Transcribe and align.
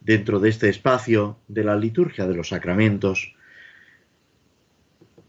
dentro 0.00 0.40
de 0.40 0.48
este 0.48 0.68
espacio 0.68 1.38
de 1.48 1.64
la 1.64 1.76
liturgia 1.76 2.26
de 2.26 2.34
los 2.34 2.48
sacramentos 2.48 3.34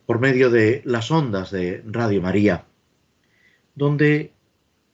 por 0.06 0.20
medio 0.20 0.50
de 0.50 0.82
las 0.86 1.12
ondas 1.12 1.52
de 1.52 1.84
Radio 1.86 2.22
María, 2.22 2.66
donde 3.76 4.34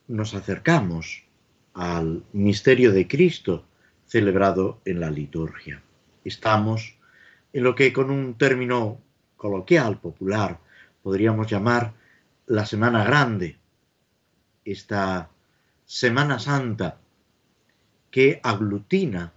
nos 0.08 0.34
acercamos 0.34 1.26
al 1.74 2.24
misterio 2.34 2.92
de 2.92 3.08
Cristo 3.08 3.66
celebrado 4.06 4.82
en 4.86 5.00
la 5.00 5.12
liturgia. 5.12 5.82
Estamos 6.24 6.98
en 7.54 7.64
lo 7.64 7.76
que 7.76 7.94
con 7.94 8.10
un 8.10 8.38
término 8.38 9.00
coloquial, 9.36 10.00
popular, 10.00 10.60
podríamos 11.04 11.48
llamar 11.48 11.94
la 12.48 12.66
Semana 12.66 13.04
Grande, 13.04 13.58
esta 14.66 15.30
Semana 15.86 16.40
Santa 16.40 17.00
que 18.12 18.40
aglutina 18.44 19.34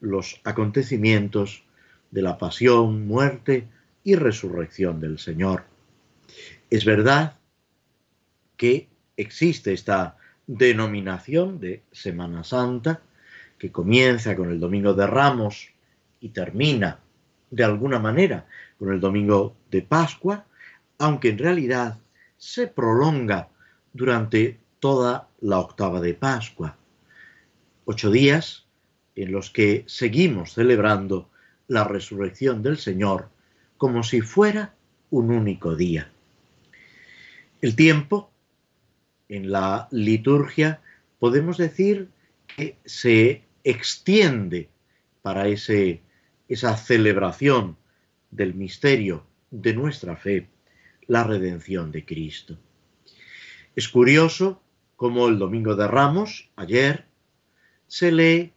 los 0.00 0.40
acontecimientos 0.44 1.64
de 2.10 2.22
la 2.22 2.38
pasión, 2.38 3.06
muerte 3.06 3.68
y 4.02 4.14
resurrección 4.14 5.00
del 5.00 5.18
Señor. 5.18 5.64
Es 6.70 6.84
verdad 6.84 7.36
que 8.56 8.88
existe 9.16 9.72
esta 9.72 10.16
denominación 10.46 11.60
de 11.60 11.82
Semana 11.92 12.42
Santa, 12.44 13.00
que 13.58 13.70
comienza 13.70 14.34
con 14.34 14.50
el 14.50 14.58
Domingo 14.58 14.94
de 14.94 15.06
Ramos 15.06 15.68
y 16.20 16.30
termina 16.30 16.98
de 17.50 17.64
alguna 17.64 17.98
manera 17.98 18.46
con 18.78 18.92
el 18.92 19.00
Domingo 19.00 19.56
de 19.70 19.82
Pascua, 19.82 20.46
aunque 20.98 21.28
en 21.28 21.38
realidad 21.38 21.98
se 22.36 22.66
prolonga 22.66 23.48
durante 23.92 24.58
toda 24.78 25.28
la 25.40 25.58
octava 25.58 26.00
de 26.00 26.14
Pascua. 26.14 26.76
Ocho 27.84 28.10
días 28.10 28.66
en 29.16 29.32
los 29.32 29.50
que 29.50 29.84
seguimos 29.86 30.54
celebrando 30.54 31.30
la 31.68 31.84
resurrección 31.84 32.62
del 32.62 32.78
Señor 32.78 33.28
como 33.76 34.02
si 34.02 34.20
fuera 34.20 34.74
un 35.10 35.30
único 35.30 35.74
día. 35.74 36.10
El 37.60 37.76
tiempo 37.76 38.30
en 39.28 39.50
la 39.50 39.88
liturgia 39.90 40.80
podemos 41.18 41.56
decir 41.56 42.08
que 42.46 42.76
se 42.84 43.44
extiende 43.64 44.68
para 45.22 45.48
ese, 45.48 46.02
esa 46.48 46.76
celebración 46.76 47.76
del 48.30 48.54
misterio 48.54 49.26
de 49.50 49.74
nuestra 49.74 50.16
fe, 50.16 50.48
la 51.06 51.24
redención 51.24 51.92
de 51.92 52.04
Cristo. 52.04 52.58
Es 53.76 53.88
curioso 53.88 54.62
cómo 54.96 55.28
el 55.28 55.38
Domingo 55.38 55.76
de 55.76 55.86
Ramos, 55.86 56.50
ayer, 56.56 57.06
se 57.86 58.12
lee 58.12 58.52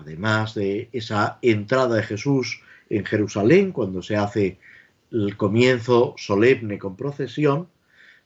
además 0.00 0.54
de 0.54 0.88
esa 0.92 1.38
entrada 1.42 1.96
de 1.96 2.02
Jesús 2.02 2.62
en 2.88 3.04
Jerusalén 3.04 3.72
cuando 3.72 4.02
se 4.02 4.16
hace 4.16 4.58
el 5.10 5.36
comienzo 5.36 6.14
solemne 6.16 6.78
con 6.78 6.96
procesión, 6.96 7.68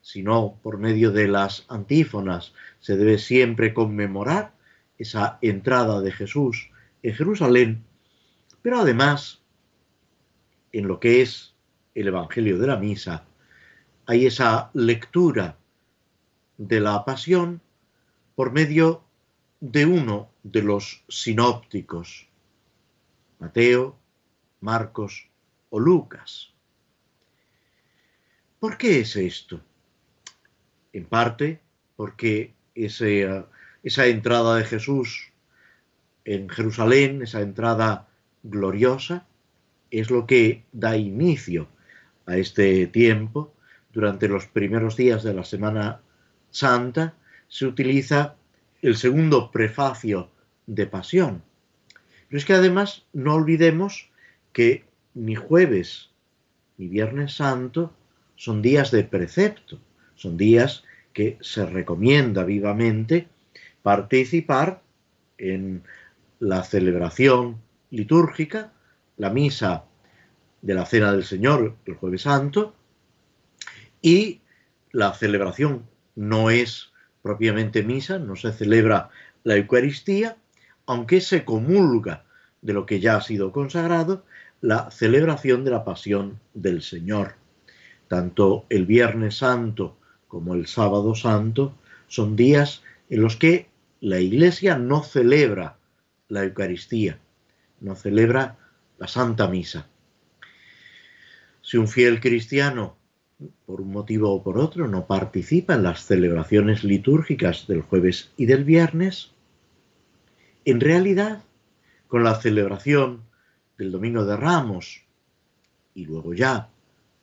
sino 0.01 0.59
por 0.63 0.79
medio 0.79 1.11
de 1.11 1.29
las 1.29 1.65
antífonas 1.69 2.53
se 2.81 2.97
debe 2.97 3.19
siempre 3.19 3.75
conmemorar 3.75 4.53
esa 4.99 5.39
entrada 5.43 6.01
de 6.01 6.13
Jesús 6.13 6.71
en 7.03 7.15
Jerusalén, 7.15 7.85
pero 8.63 8.81
además 8.81 9.43
en 10.73 10.87
lo 10.87 11.01
que 11.01 11.23
es 11.23 11.55
el 11.95 12.09
Evangelio 12.09 12.59
de 12.59 12.67
la 12.67 12.77
Misa 12.77 13.25
hay 14.07 14.27
esa 14.27 14.71
lectura 14.75 15.57
de 16.59 16.81
la 16.81 17.05
pasión 17.05 17.61
por 18.35 18.53
medio 18.53 19.03
de 19.65 19.87
uno 19.87 20.29
de 20.43 20.61
los 20.61 21.05
sinópticos, 21.09 22.29
Mateo, 23.39 23.97
Marcos 24.61 25.31
o 25.71 25.81
Lucas. 25.81 26.53
¿Por 28.61 28.77
qué 28.77 29.01
es 29.01 29.17
esto? 29.17 29.63
En 30.93 31.07
parte 31.07 31.63
porque 31.97 32.53
esa 32.75 34.07
entrada 34.07 34.57
de 34.57 34.65
Jesús 34.65 35.33
en 36.27 36.51
Jerusalén, 36.51 37.23
esa 37.23 37.41
entrada 37.41 38.09
gloriosa, 38.43 39.27
es 39.91 40.11
lo 40.11 40.27
que 40.27 40.65
da 40.73 40.99
inicio 40.99 41.69
a 42.27 42.37
este 42.37 42.87
tiempo. 42.89 43.55
Durante 43.95 44.29
los 44.29 44.45
primeros 44.45 44.95
días 44.95 45.23
de 45.23 45.33
la 45.33 45.45
Semana 45.45 46.03
Santa 46.51 47.15
se 47.49 47.65
utiliza 47.65 48.37
el 48.85 48.97
segundo 48.97 49.51
prefacio 49.51 50.29
de 50.67 50.87
pasión. 50.87 51.43
Pero 52.29 52.39
es 52.39 52.45
que 52.45 52.53
además 52.53 53.07
no 53.15 53.33
olvidemos 53.33 54.11
que 54.53 54.85
ni 55.15 55.35
jueves 55.35 56.11
ni 56.77 56.89
viernes 56.89 57.33
santo 57.33 57.95
son 58.37 58.61
días 58.61 58.91
de 58.91 59.05
precepto, 59.05 59.81
son 60.17 60.37
días 60.37 60.85
que 61.15 61.39
se 61.41 61.65
recomienda 61.65 62.45
vivamente 62.45 63.29
participar 63.83 64.83
en 65.39 65.83
la 66.39 66.63
celebración 66.63 67.63
litúrgica, 67.89 68.71
la 69.17 69.31
misa 69.31 69.85
de 70.61 70.75
la 70.75 70.85
Cena 70.85 71.11
del 71.11 71.25
Señor 71.25 71.75
el 71.87 71.95
jueves 71.95 72.23
santo, 72.23 72.75
y 74.03 74.43
la 74.93 75.15
celebración 75.15 75.87
no 76.17 76.51
es 76.51 76.93
propiamente 77.25 77.83
misa, 77.83 78.19
no 78.19 78.37
se 78.37 78.53
celebra 78.53 79.09
la 79.45 79.57
Eucaristía, 79.57 80.37
aunque 80.85 81.23
se 81.23 81.43
comulga 81.43 82.27
de 82.61 82.75
lo 82.75 82.85
que 82.85 83.01
ya 83.01 83.17
ha 83.17 83.23
sido 83.23 83.51
consagrado, 83.51 84.27
la 84.61 84.91
celebración 84.91 85.65
de 85.65 85.71
la 85.71 85.85
pasión 85.87 86.39
del 86.53 86.83
Señor. 86.83 87.37
Tanto 88.09 88.67
el 88.69 88.85
Viernes 88.85 89.39
Santo 89.39 89.97
como 90.29 90.55
el 90.55 90.67
Sábado 90.67 91.15
Santo 91.15 91.75
son 92.09 92.37
días 92.37 92.83
en 93.09 93.23
los 93.23 93.37
que 93.37 93.69
la 94.03 94.21
Iglesia 94.21 94.77
no 94.77 95.03
celebra 95.03 95.79
la 96.29 96.45
Eucaristía, 96.45 97.19
no 97.81 97.95
celebra 97.95 98.59
la 98.99 99.09
Santa 99.09 99.49
Misa. 99.49 99.89
Si 101.63 101.79
un 101.79 101.89
fiel 101.89 102.21
cristiano 102.21 102.99
por 103.67 103.81
un 103.81 103.93
motivo 103.93 104.33
o 104.33 104.43
por 104.43 104.59
otro, 104.59 104.89
no 104.89 105.07
participa 105.07 105.75
en 105.75 105.83
las 105.83 106.05
celebraciones 106.05 106.85
litúrgicas 106.85 107.67
del 107.67 107.83
jueves 107.83 108.31
y 108.37 108.47
del 108.47 108.65
viernes, 108.65 109.33
en 110.65 110.81
realidad, 110.81 111.43
con 112.09 112.25
la 112.25 112.41
celebración 112.41 113.23
del 113.77 113.91
Domingo 113.91 114.25
de 114.25 114.37
Ramos 114.37 115.03
y 115.95 116.05
luego 116.05 116.35
ya 116.35 116.69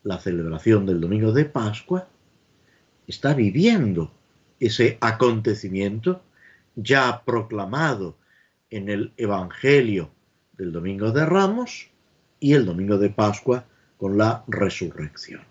la 0.03 0.17
celebración 0.17 0.85
del 0.85 0.99
Domingo 0.99 1.31
de 1.31 1.45
Pascua, 1.45 2.07
está 3.07 3.33
viviendo 3.33 4.11
ese 4.59 4.97
acontecimiento 5.01 6.21
ya 6.75 7.23
proclamado 7.23 8.15
en 8.69 8.89
el 8.89 9.13
Evangelio 9.17 10.09
del 10.57 10.71
Domingo 10.71 11.11
de 11.11 11.25
Ramos 11.25 11.89
y 12.39 12.53
el 12.53 12.65
Domingo 12.65 12.97
de 12.97 13.09
Pascua 13.09 13.65
con 13.97 14.17
la 14.17 14.43
resurrección. 14.47 15.50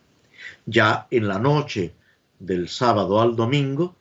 Ya 0.67 1.07
en 1.11 1.29
la 1.29 1.39
noche 1.39 1.95
del 2.39 2.69
sábado 2.69 3.21
al 3.21 3.37
domingo, 3.37 3.97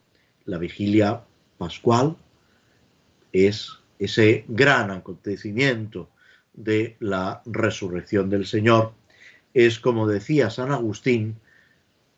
la 0.45 0.57
vigilia 0.57 1.21
pascual 1.57 2.15
es 3.31 3.71
ese 4.00 4.45
gran 4.47 4.91
acontecimiento 4.91 6.09
de 6.53 6.95
la 7.00 7.41
resurrección 7.45 8.30
del 8.30 8.45
Señor. 8.45 8.94
Es, 9.53 9.80
como 9.80 10.07
decía 10.07 10.50
San 10.50 10.71
Agustín, 10.71 11.38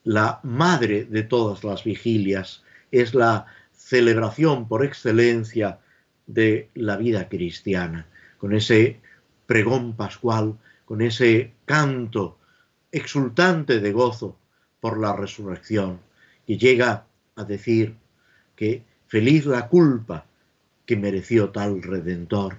la 0.04 0.40
madre 0.44 1.06
de 1.06 1.24
todas 1.24 1.64
las 1.64 1.84
vigilias, 1.84 2.64
es 2.92 3.14
la 3.14 3.46
celebración 3.74 4.68
por 4.68 4.86
excelencia 4.86 5.80
de 6.28 6.70
la 6.76 6.98
vida 6.98 7.28
cristiana, 7.30 8.08
con 8.38 8.54
ese 8.54 9.00
pregón 9.46 9.96
pascual, 9.96 10.58
con 10.86 11.02
ese 11.02 11.54
canto 11.66 12.38
exultante 12.92 13.80
de 13.80 13.92
gozo 13.92 14.38
por 14.80 15.00
la 15.00 15.16
resurrección, 15.16 16.00
y 16.46 16.58
llega 16.58 17.06
a 17.36 17.44
decir 17.44 17.96
que 18.56 18.84
feliz 19.08 19.46
la 19.46 19.68
culpa 19.68 20.26
que 20.86 20.98
mereció 20.98 21.50
tal 21.50 21.82
redentor, 21.82 22.58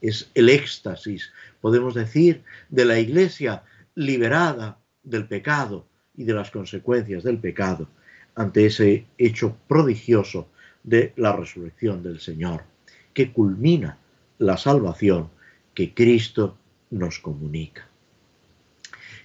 es 0.00 0.30
el 0.34 0.48
éxtasis, 0.48 1.32
podemos 1.60 1.94
decir, 1.94 2.42
de 2.68 2.84
la 2.84 2.98
iglesia 2.98 3.62
liberada 3.94 4.78
del 5.02 5.26
pecado 5.26 5.86
y 6.16 6.24
de 6.24 6.34
las 6.34 6.50
consecuencias 6.50 7.22
del 7.22 7.38
pecado 7.38 7.88
ante 8.34 8.66
ese 8.66 9.06
hecho 9.18 9.56
prodigioso 9.68 10.48
de 10.82 11.12
la 11.16 11.34
resurrección 11.34 12.02
del 12.02 12.20
Señor, 12.20 12.64
que 13.14 13.32
culmina 13.32 13.98
la 14.38 14.56
salvación 14.56 15.30
que 15.74 15.94
Cristo 15.94 16.56
nos 16.90 17.18
comunica. 17.18 17.91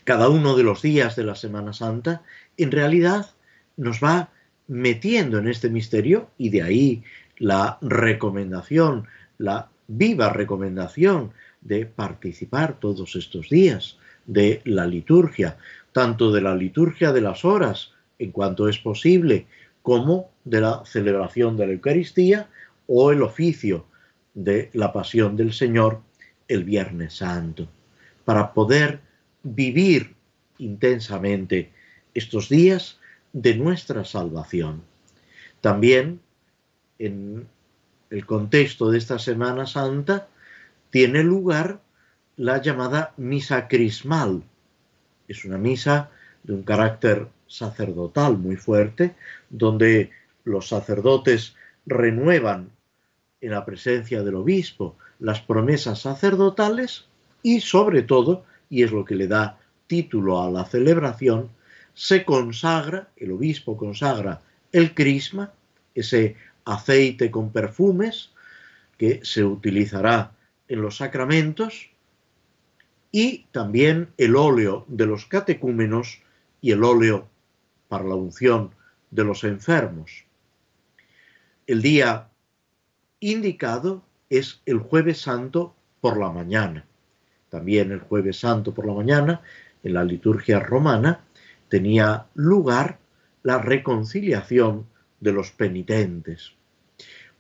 Cada 0.08 0.30
uno 0.30 0.56
de 0.56 0.64
los 0.64 0.82
días 0.82 1.18
de 1.18 1.26
la 1.26 1.36
Semana 1.36 1.74
Santa 1.74 2.22
en 2.56 2.72
realidad 2.72 3.30
nos 3.76 4.02
va 4.02 4.30
metiendo 4.70 5.38
en 5.38 5.50
este 5.50 5.70
misterio 5.70 6.30
y 6.38 6.48
de 6.48 6.62
ahí 6.62 7.04
la 7.40 7.78
recomendación, 7.82 9.10
la 9.38 9.68
viva 9.90 10.30
recomendación 10.30 11.34
de 11.60 11.86
participar 11.86 12.80
todos 12.80 13.18
estos 13.18 13.50
días 13.50 13.98
de 14.26 14.62
la 14.64 14.88
liturgia, 14.88 15.58
tanto 15.92 16.32
de 16.32 16.40
la 16.40 16.56
liturgia 16.56 17.12
de 17.12 17.20
las 17.20 17.44
horas, 17.44 17.92
en 18.18 18.32
cuanto 18.32 18.70
es 18.70 18.78
posible, 18.78 19.46
como 19.82 20.30
de 20.46 20.62
la 20.62 20.84
celebración 20.86 21.58
de 21.58 21.68
la 21.68 21.74
Eucaristía 21.74 22.48
o 22.88 23.12
el 23.12 23.24
oficio 23.24 23.88
de 24.34 24.70
la 24.72 24.94
pasión 24.94 25.36
del 25.36 25.52
Señor 25.52 26.00
el 26.48 26.64
Viernes 26.64 27.16
Santo, 27.16 27.68
para 28.24 28.54
poder 28.54 29.06
vivir 29.56 30.16
intensamente 30.58 31.72
estos 32.14 32.50
días 32.50 33.00
de 33.34 33.56
nuestra 33.56 34.04
salvación. 34.06 34.82
También 35.62 36.20
en 37.00 37.48
el 38.10 38.26
contexto 38.26 38.90
de 38.90 38.98
esta 38.98 39.20
Semana 39.20 39.68
Santa 39.68 40.28
tiene 40.90 41.24
lugar 41.24 41.80
la 42.38 42.62
llamada 42.62 43.14
misa 43.18 43.68
crismal. 43.68 44.44
Es 45.28 45.46
una 45.46 45.58
misa 45.58 46.10
de 46.44 46.54
un 46.54 46.64
carácter 46.64 47.28
sacerdotal 47.48 48.38
muy 48.38 48.56
fuerte, 48.56 49.16
donde 49.50 50.12
los 50.44 50.70
sacerdotes 50.70 51.56
renuevan 51.86 52.70
en 53.42 53.52
la 53.52 53.66
presencia 53.66 54.24
del 54.24 54.36
obispo 54.36 54.98
las 55.20 55.42
promesas 55.42 56.02
sacerdotales 56.02 57.06
y 57.44 57.62
sobre 57.62 58.04
todo, 58.04 58.46
y 58.70 58.84
es 58.84 58.92
lo 58.92 59.06
que 59.06 59.16
le 59.16 59.28
da 59.28 59.60
título 59.88 60.42
a 60.42 60.50
la 60.52 60.66
celebración, 60.66 61.50
se 61.94 62.26
consagra, 62.26 63.10
el 63.16 63.32
obispo 63.32 63.78
consagra 63.78 64.42
el 64.72 64.94
crisma, 64.94 65.52
ese 65.96 66.36
aceite 66.66 67.32
con 67.32 67.52
perfumes 67.52 68.32
que 68.98 69.22
se 69.24 69.44
utilizará 69.44 70.32
en 70.68 70.82
los 70.82 70.98
sacramentos, 70.98 71.90
y 73.12 73.46
también 73.52 74.10
el 74.18 74.36
óleo 74.36 74.86
de 74.88 75.06
los 75.06 75.26
catecúmenos 75.26 76.22
y 76.62 76.72
el 76.72 76.84
óleo 76.84 77.28
para 77.88 78.04
la 78.04 78.16
unción 78.16 78.72
de 79.12 79.24
los 79.24 79.44
enfermos. 79.44 80.26
El 81.66 81.82
día 81.82 82.28
indicado 83.20 84.04
es 84.30 84.62
el 84.66 84.80
jueves 84.80 85.22
santo 85.22 85.74
por 86.02 86.20
la 86.20 86.32
mañana. 86.32 86.86
También 87.50 87.92
el 87.92 88.00
jueves 88.00 88.40
santo 88.40 88.74
por 88.74 88.86
la 88.86 88.94
mañana, 88.94 89.42
en 89.84 89.94
la 89.94 90.04
liturgia 90.04 90.60
romana, 90.60 91.22
tenía 91.70 92.26
lugar 92.36 93.00
la 93.44 93.60
reconciliación 93.60 94.86
de 95.20 95.32
los 95.32 95.52
penitentes. 95.52 96.54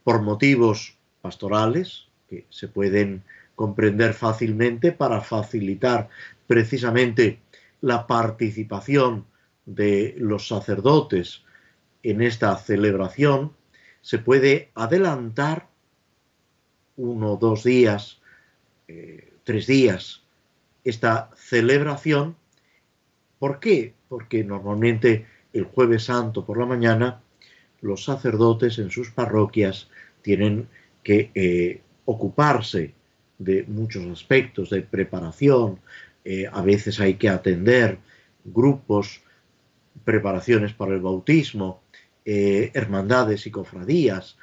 Por 0.03 0.21
motivos 0.21 0.97
pastorales, 1.21 2.07
que 2.29 2.45
se 2.49 2.67
pueden 2.67 3.23
comprender 3.55 4.13
fácilmente 4.13 4.91
para 4.91 5.21
facilitar 5.21 6.09
precisamente 6.45 7.39
la 7.81 8.07
participación 8.07 9.25
de 9.65 10.15
los 10.17 10.47
sacerdotes 10.47 11.43
en 12.03 12.21
esta 12.21 12.55
celebración, 12.57 13.53
se 14.01 14.19
puede 14.19 14.71
adelantar 14.75 15.67
uno, 16.95 17.35
dos 17.35 17.63
días, 17.63 18.21
eh, 18.87 19.33
tres 19.47 19.65
días 19.65 20.23
esta 20.83 21.29
celebración. 21.37 22.35
¿Por 23.39 23.61
qué? 23.61 23.93
Porque 24.09 24.43
normalmente 24.43 25.25
el 25.53 25.63
jueves 25.63 26.03
santo 26.03 26.45
por 26.45 26.57
la 26.57 26.65
mañana 26.65 27.21
los 27.79 28.03
sacerdotes 28.03 28.77
en 28.77 28.91
sus 28.91 29.09
parroquias 29.11 29.87
tienen 30.21 30.67
que 31.01 31.31
eh, 31.33 31.79
ocuparse 32.03 32.93
de 33.37 33.63
muchos 33.63 34.05
aspectos 34.07 34.69
de 34.69 34.81
preparación, 34.81 35.79
eh, 36.25 36.49
a 36.51 36.61
veces 36.61 36.99
hay 36.99 37.13
que 37.13 37.29
atender 37.29 37.99
grupos, 38.43 39.21
preparaciones 40.03 40.73
para 40.73 40.93
el 40.93 40.99
bautismo, 40.99 41.81
eh, 42.25 42.71
hermandades 42.73 43.47
y 43.47 43.51
cofradías, 43.51 44.37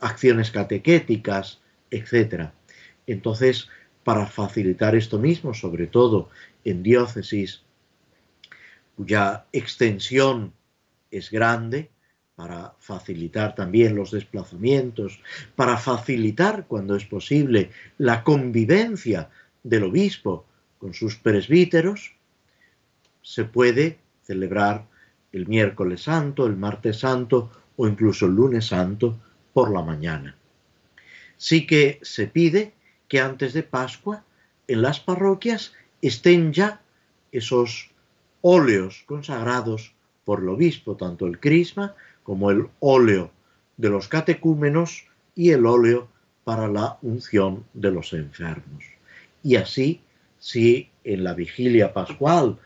acciones 0.00 0.50
catequéticas, 0.50 1.60
etc. 1.90 2.50
Entonces, 3.06 3.68
para 4.08 4.24
facilitar 4.24 4.96
esto 4.96 5.18
mismo, 5.18 5.52
sobre 5.52 5.86
todo 5.86 6.30
en 6.64 6.82
diócesis 6.82 7.60
cuya 8.96 9.44
extensión 9.52 10.54
es 11.10 11.30
grande, 11.30 11.90
para 12.34 12.72
facilitar 12.78 13.54
también 13.54 13.94
los 13.94 14.10
desplazamientos, 14.10 15.20
para 15.54 15.76
facilitar, 15.76 16.64
cuando 16.66 16.96
es 16.96 17.04
posible, 17.04 17.70
la 17.98 18.24
convivencia 18.24 19.28
del 19.62 19.82
obispo 19.84 20.46
con 20.78 20.94
sus 20.94 21.16
presbíteros, 21.16 22.14
se 23.20 23.44
puede 23.44 23.98
celebrar 24.22 24.86
el 25.32 25.46
miércoles 25.46 26.04
santo, 26.04 26.46
el 26.46 26.56
martes 26.56 27.00
santo 27.00 27.50
o 27.76 27.86
incluso 27.86 28.24
el 28.24 28.32
lunes 28.32 28.68
santo 28.68 29.20
por 29.52 29.70
la 29.70 29.82
mañana. 29.82 30.34
Sí 31.36 31.66
que 31.66 31.98
se 32.00 32.26
pide 32.26 32.77
que 33.08 33.20
antes 33.20 33.52
de 33.52 33.62
Pascua 33.62 34.24
en 34.66 34.82
las 34.82 35.00
parroquias 35.00 35.72
estén 36.02 36.52
ya 36.52 36.80
esos 37.32 37.90
óleos 38.40 39.02
consagrados 39.06 39.94
por 40.24 40.40
el 40.40 40.48
obispo, 40.50 40.96
tanto 40.96 41.26
el 41.26 41.40
crisma 41.40 41.94
como 42.22 42.50
el 42.50 42.68
óleo 42.80 43.30
de 43.76 43.88
los 43.88 44.08
catecúmenos 44.08 45.06
y 45.34 45.50
el 45.50 45.66
óleo 45.66 46.08
para 46.44 46.68
la 46.68 46.98
unción 47.02 47.64
de 47.74 47.90
los 47.90 48.12
enfermos. 48.12 48.84
Y 49.42 49.56
así, 49.56 50.02
si 50.38 50.90
en 51.04 51.24
la 51.24 51.34
vigilia 51.34 51.92
pascual 51.92 52.58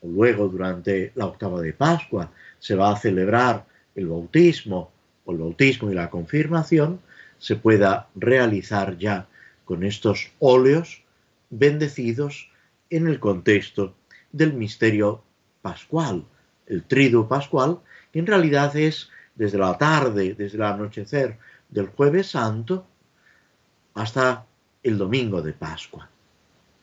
o 0.00 0.08
luego 0.08 0.48
durante 0.48 1.12
la 1.14 1.26
octava 1.26 1.60
de 1.60 1.72
Pascua 1.72 2.30
se 2.58 2.74
va 2.74 2.92
a 2.92 2.96
celebrar 2.96 3.66
el 3.94 4.06
bautismo 4.06 4.90
o 5.24 5.32
el 5.32 5.38
bautismo 5.38 5.90
y 5.90 5.94
la 5.94 6.10
confirmación, 6.10 7.00
se 7.38 7.56
pueda 7.56 8.08
realizar 8.14 8.96
ya 8.96 9.28
con 9.64 9.84
estos 9.84 10.30
óleos 10.38 11.02
bendecidos 11.50 12.50
en 12.90 13.06
el 13.06 13.20
contexto 13.20 13.94
del 14.32 14.52
misterio 14.52 15.22
pascual, 15.62 16.24
el 16.66 16.84
triduo 16.84 17.28
pascual, 17.28 17.80
en 18.12 18.26
realidad 18.26 18.76
es 18.76 19.10
desde 19.34 19.58
la 19.58 19.76
tarde, 19.76 20.34
desde 20.34 20.56
el 20.56 20.62
anochecer 20.62 21.38
del 21.68 21.88
jueves 21.88 22.30
santo 22.30 22.86
hasta 23.94 24.46
el 24.82 24.98
domingo 24.98 25.42
de 25.42 25.52
Pascua. 25.52 26.08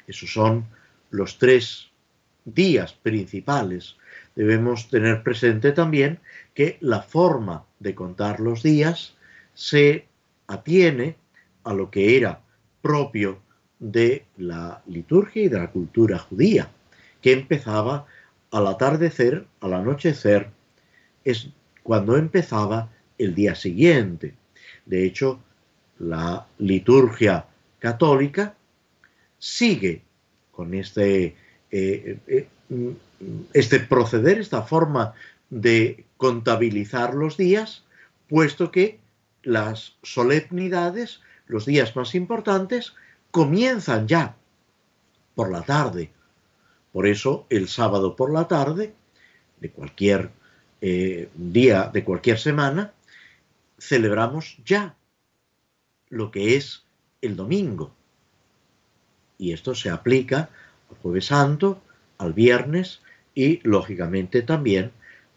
Esos 0.07 0.31
son 0.31 0.65
los 1.11 1.37
tres 1.37 1.89
días 2.45 2.93
principales. 2.93 3.95
Debemos 4.35 4.89
tener 4.89 5.23
presente 5.23 5.71
también 5.71 6.19
que 6.53 6.77
la 6.81 7.01
forma 7.01 7.65
de 7.79 7.95
contar 7.95 8.39
los 8.39 8.63
días 8.63 9.15
se 9.53 10.07
atiene 10.47 11.17
a 11.63 11.73
lo 11.73 11.91
que 11.91 12.17
era 12.17 12.41
propio 12.81 13.39
de 13.79 14.25
la 14.37 14.81
liturgia 14.87 15.43
y 15.43 15.49
de 15.49 15.59
la 15.59 15.71
cultura 15.71 16.19
judía, 16.19 16.69
que 17.21 17.33
empezaba 17.33 18.05
al 18.51 18.67
atardecer, 18.67 19.45
al 19.59 19.73
anochecer 19.73 20.49
es 21.23 21.49
cuando 21.83 22.17
empezaba 22.17 22.89
el 23.17 23.33
día 23.33 23.55
siguiente. 23.55 24.35
De 24.85 25.05
hecho, 25.05 25.39
la 25.99 26.47
liturgia 26.57 27.45
católica 27.79 28.55
sigue 29.39 30.01
con 30.51 30.73
este, 30.73 31.35
eh, 31.71 32.17
eh, 32.27 32.47
este 33.53 33.79
proceder, 33.79 34.39
esta 34.39 34.63
forma 34.63 35.13
de 35.49 36.05
contabilizar 36.17 37.13
los 37.13 37.37
días, 37.37 37.83
puesto 38.27 38.71
que 38.71 38.99
las 39.43 39.95
solemnidades, 40.03 41.21
los 41.51 41.65
días 41.65 41.95
más 41.97 42.15
importantes, 42.15 42.93
comienzan 43.29 44.07
ya 44.07 44.37
por 45.35 45.51
la 45.51 45.63
tarde. 45.63 46.09
Por 46.93 47.05
eso 47.07 47.45
el 47.49 47.67
sábado 47.67 48.15
por 48.15 48.31
la 48.31 48.47
tarde 48.47 48.93
de 49.59 49.69
cualquier 49.69 50.31
eh, 50.79 51.29
día 51.35 51.91
de 51.93 52.05
cualquier 52.05 52.39
semana, 52.39 52.93
celebramos 53.77 54.57
ya 54.65 54.95
lo 56.07 56.31
que 56.31 56.55
es 56.55 56.85
el 57.21 57.35
domingo. 57.35 57.93
Y 59.37 59.51
esto 59.51 59.75
se 59.75 59.89
aplica 59.89 60.49
al 60.89 60.97
jueves 61.01 61.25
santo, 61.25 61.81
al 62.17 62.31
viernes 62.31 63.01
y, 63.35 63.59
lógicamente, 63.67 64.41
también 64.41 64.91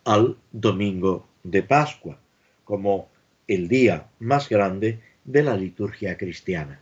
al 0.04 0.36
domingo 0.52 1.26
de 1.42 1.64
Pascua, 1.64 2.18
como 2.64 3.08
el 3.48 3.66
día 3.66 4.06
más 4.20 4.48
grande 4.48 5.00
de 5.24 5.42
la 5.42 5.56
liturgia 5.56 6.16
cristiana. 6.16 6.80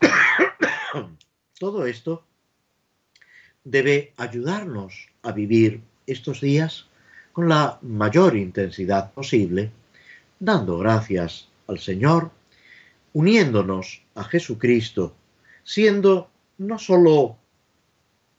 Todo 1.58 1.86
esto 1.86 2.24
debe 3.64 4.12
ayudarnos 4.16 5.08
a 5.22 5.32
vivir 5.32 5.80
estos 6.06 6.40
días 6.40 6.86
con 7.32 7.48
la 7.48 7.78
mayor 7.82 8.36
intensidad 8.36 9.12
posible, 9.12 9.70
dando 10.38 10.78
gracias 10.78 11.48
al 11.66 11.78
Señor, 11.78 12.30
uniéndonos 13.12 14.02
a 14.14 14.24
Jesucristo, 14.24 15.14
siendo 15.64 16.30
no 16.58 16.78
sólo 16.78 17.36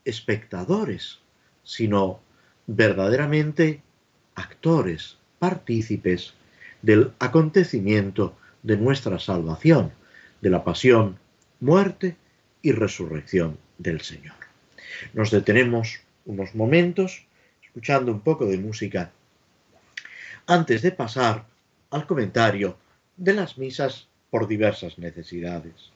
espectadores, 0.04 1.20
sino 1.62 2.20
verdaderamente 2.66 3.82
actores, 4.34 5.18
partícipes 5.38 6.34
del 6.82 7.12
acontecimiento 7.18 8.36
de 8.62 8.76
nuestra 8.76 9.18
salvación, 9.18 9.92
de 10.40 10.50
la 10.50 10.64
pasión, 10.64 11.18
muerte 11.60 12.16
y 12.62 12.72
resurrección 12.72 13.58
del 13.78 14.00
Señor. 14.00 14.36
Nos 15.12 15.30
detenemos 15.30 16.00
unos 16.26 16.54
momentos 16.54 17.26
escuchando 17.62 18.12
un 18.12 18.20
poco 18.20 18.46
de 18.46 18.58
música 18.58 19.12
antes 20.46 20.82
de 20.82 20.92
pasar 20.92 21.46
al 21.90 22.06
comentario 22.06 22.76
de 23.16 23.34
las 23.34 23.58
misas 23.58 24.08
por 24.30 24.46
diversas 24.46 24.98
necesidades. 24.98 25.92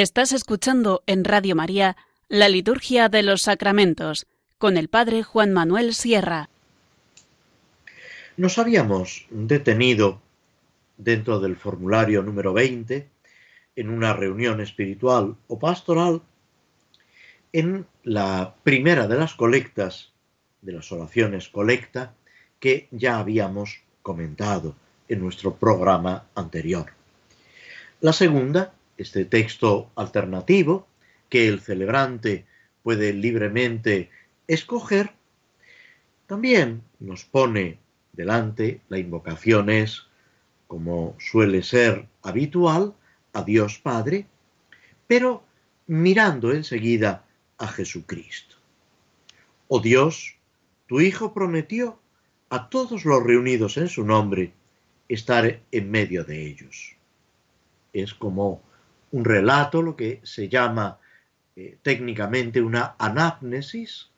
Estás 0.00 0.32
escuchando 0.32 1.02
en 1.06 1.24
Radio 1.24 1.54
María 1.54 1.94
la 2.30 2.48
Liturgia 2.48 3.10
de 3.10 3.22
los 3.22 3.42
Sacramentos 3.42 4.26
con 4.56 4.78
el 4.78 4.88
Padre 4.88 5.22
Juan 5.22 5.52
Manuel 5.52 5.92
Sierra. 5.92 6.48
Nos 8.38 8.56
habíamos 8.56 9.26
detenido 9.28 10.22
dentro 10.96 11.38
del 11.38 11.54
formulario 11.54 12.22
número 12.22 12.54
20 12.54 13.10
en 13.76 13.90
una 13.90 14.14
reunión 14.14 14.62
espiritual 14.62 15.36
o 15.48 15.58
pastoral 15.58 16.22
en 17.52 17.84
la 18.02 18.54
primera 18.62 19.06
de 19.06 19.18
las 19.18 19.34
colectas, 19.34 20.12
de 20.62 20.72
las 20.72 20.90
oraciones 20.92 21.50
colecta, 21.50 22.14
que 22.58 22.88
ya 22.90 23.18
habíamos 23.18 23.82
comentado 24.00 24.76
en 25.10 25.20
nuestro 25.20 25.56
programa 25.56 26.24
anterior. 26.34 26.86
La 28.00 28.14
segunda 28.14 28.72
este 29.00 29.24
texto 29.24 29.90
alternativo 29.96 30.86
que 31.28 31.48
el 31.48 31.60
celebrante 31.60 32.44
puede 32.82 33.12
libremente 33.12 34.10
escoger, 34.46 35.12
también 36.26 36.82
nos 36.98 37.24
pone 37.24 37.78
delante 38.12 38.80
la 38.88 38.98
invocación 38.98 39.70
es, 39.70 40.06
como 40.66 41.16
suele 41.18 41.62
ser 41.62 42.06
habitual, 42.22 42.94
a 43.32 43.42
Dios 43.42 43.78
Padre, 43.78 44.26
pero 45.06 45.44
mirando 45.86 46.52
enseguida 46.52 47.24
a 47.58 47.68
Jesucristo. 47.68 48.56
Oh 49.68 49.80
Dios, 49.80 50.36
tu 50.86 51.00
Hijo 51.00 51.32
prometió 51.32 52.00
a 52.48 52.68
todos 52.68 53.04
los 53.04 53.22
reunidos 53.22 53.76
en 53.76 53.88
su 53.88 54.04
nombre 54.04 54.52
estar 55.08 55.60
en 55.70 55.90
medio 55.90 56.24
de 56.24 56.46
ellos. 56.46 56.96
Es 57.92 58.14
como 58.14 58.62
un 59.12 59.24
relato, 59.24 59.82
lo 59.82 59.96
que 59.96 60.20
se 60.22 60.48
llama 60.48 60.98
eh, 61.56 61.78
técnicamente 61.82 62.60
una 62.60 62.94
anamnesis, 62.98 64.08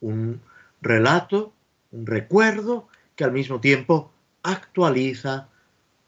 un 0.00 0.40
relato, 0.80 1.52
un 1.92 2.06
recuerdo 2.06 2.88
que 3.14 3.24
al 3.24 3.32
mismo 3.32 3.60
tiempo 3.60 4.12
actualiza 4.42 5.48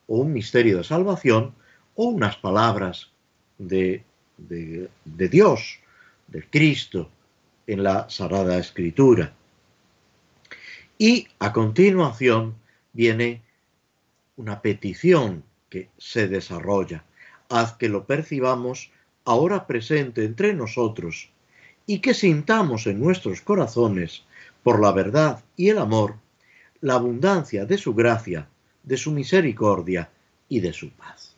o 0.07 0.19
un 0.19 0.33
misterio 0.33 0.79
de 0.79 0.85
salvación 0.85 1.55
o 1.95 2.05
unas 2.05 2.37
palabras 2.37 3.11
de, 3.59 4.05
de, 4.37 4.89
de 5.05 5.29
Dios, 5.29 5.79
del 6.29 6.49
Cristo, 6.49 7.11
en 7.67 7.83
la 7.83 8.09
Sagrada 8.09 8.59
Escritura. 8.59 9.33
Y 10.99 11.29
a 11.39 11.53
continuación 11.53 12.57
viene 12.93 13.43
una 14.37 14.61
petición 14.61 15.45
que 15.69 15.89
se 15.99 16.27
desarrolla 16.27 17.05
haz 17.51 17.75
que 17.75 17.89
lo 17.89 18.07
percibamos 18.07 18.91
ahora 19.25 19.67
presente 19.67 20.25
entre 20.25 20.55
nosotros 20.55 21.31
y 21.87 21.99
que 21.99 22.15
sintamos 22.15 22.87
en 22.87 23.01
nuestros 23.01 23.43
corazones, 23.43 24.25
por 24.63 24.81
la 24.81 24.93
verdad 24.93 25.43
y 25.57 25.69
el 25.69 25.79
amor, 25.79 26.15
la 26.81 26.95
abundancia 26.95 27.67
de 27.67 27.77
su 27.77 27.95
gracia, 27.95 28.49
de 28.83 28.97
su 28.97 29.11
misericordia 29.13 30.11
y 30.49 30.61
de 30.61 30.73
su 30.73 30.91
paz. 30.91 31.35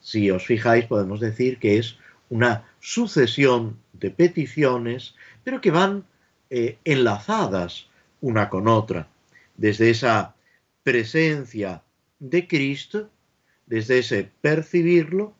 Si 0.00 0.30
os 0.30 0.46
fijáis, 0.46 0.84
podemos 0.84 1.20
decir 1.20 1.58
que 1.58 1.78
es 1.78 1.98
una 2.28 2.68
sucesión 2.80 3.78
de 3.92 4.10
peticiones, 4.10 5.14
pero 5.44 5.60
que 5.60 5.70
van 5.70 6.04
eh, 6.50 6.78
enlazadas 6.84 7.88
una 8.20 8.48
con 8.48 8.68
otra, 8.68 9.08
desde 9.56 9.90
esa 9.90 10.34
presencia 10.82 11.82
de 12.18 12.46
Cristo 12.46 13.10
desde 13.68 13.98
ese 13.98 14.30
percibirlo, 14.40 15.34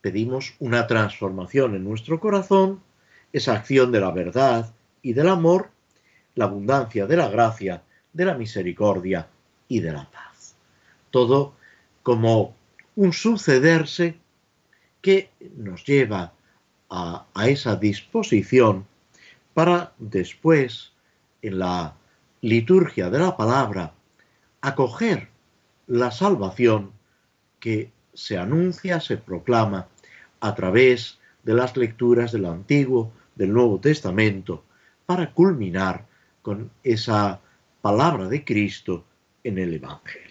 pedimos 0.00 0.54
una 0.58 0.86
transformación 0.86 1.74
en 1.74 1.84
nuestro 1.84 2.20
corazón, 2.20 2.80
esa 3.32 3.54
acción 3.54 3.92
de 3.92 4.00
la 4.00 4.10
verdad 4.10 4.74
y 5.02 5.12
del 5.12 5.28
amor, 5.28 5.70
la 6.34 6.46
abundancia 6.46 7.06
de 7.06 7.16
la 7.16 7.28
gracia, 7.28 7.82
de 8.12 8.24
la 8.24 8.34
misericordia 8.34 9.28
y 9.68 9.80
de 9.80 9.92
la 9.92 10.10
paz. 10.10 10.56
Todo 11.10 11.54
como 12.02 12.54
un 12.94 13.12
sucederse 13.12 14.16
que 15.02 15.30
nos 15.56 15.84
lleva 15.84 16.32
a, 16.88 17.26
esa 17.46 17.76
disposición 17.76 18.86
para 19.52 19.92
después, 19.98 20.92
en 21.42 21.58
la 21.58 21.94
liturgia 22.40 23.10
de 23.10 23.18
la 23.18 23.36
palabra, 23.36 23.92
acoger 24.60 25.28
la 25.86 26.10
salvación 26.10 26.92
que 27.60 27.90
se 28.14 28.38
anuncia, 28.38 29.00
se 29.00 29.16
proclama 29.16 29.88
a 30.40 30.54
través 30.54 31.18
de 31.42 31.54
las 31.54 31.76
lecturas 31.76 32.32
del 32.32 32.46
Antiguo, 32.46 33.12
del 33.34 33.52
Nuevo 33.52 33.78
Testamento, 33.78 34.64
para 35.04 35.32
culminar 35.32 36.06
con 36.42 36.70
esa 36.82 37.40
palabra 37.80 38.28
de 38.28 38.44
Cristo 38.44 39.04
en 39.44 39.58
el 39.58 39.74
Evangelio. 39.74 40.26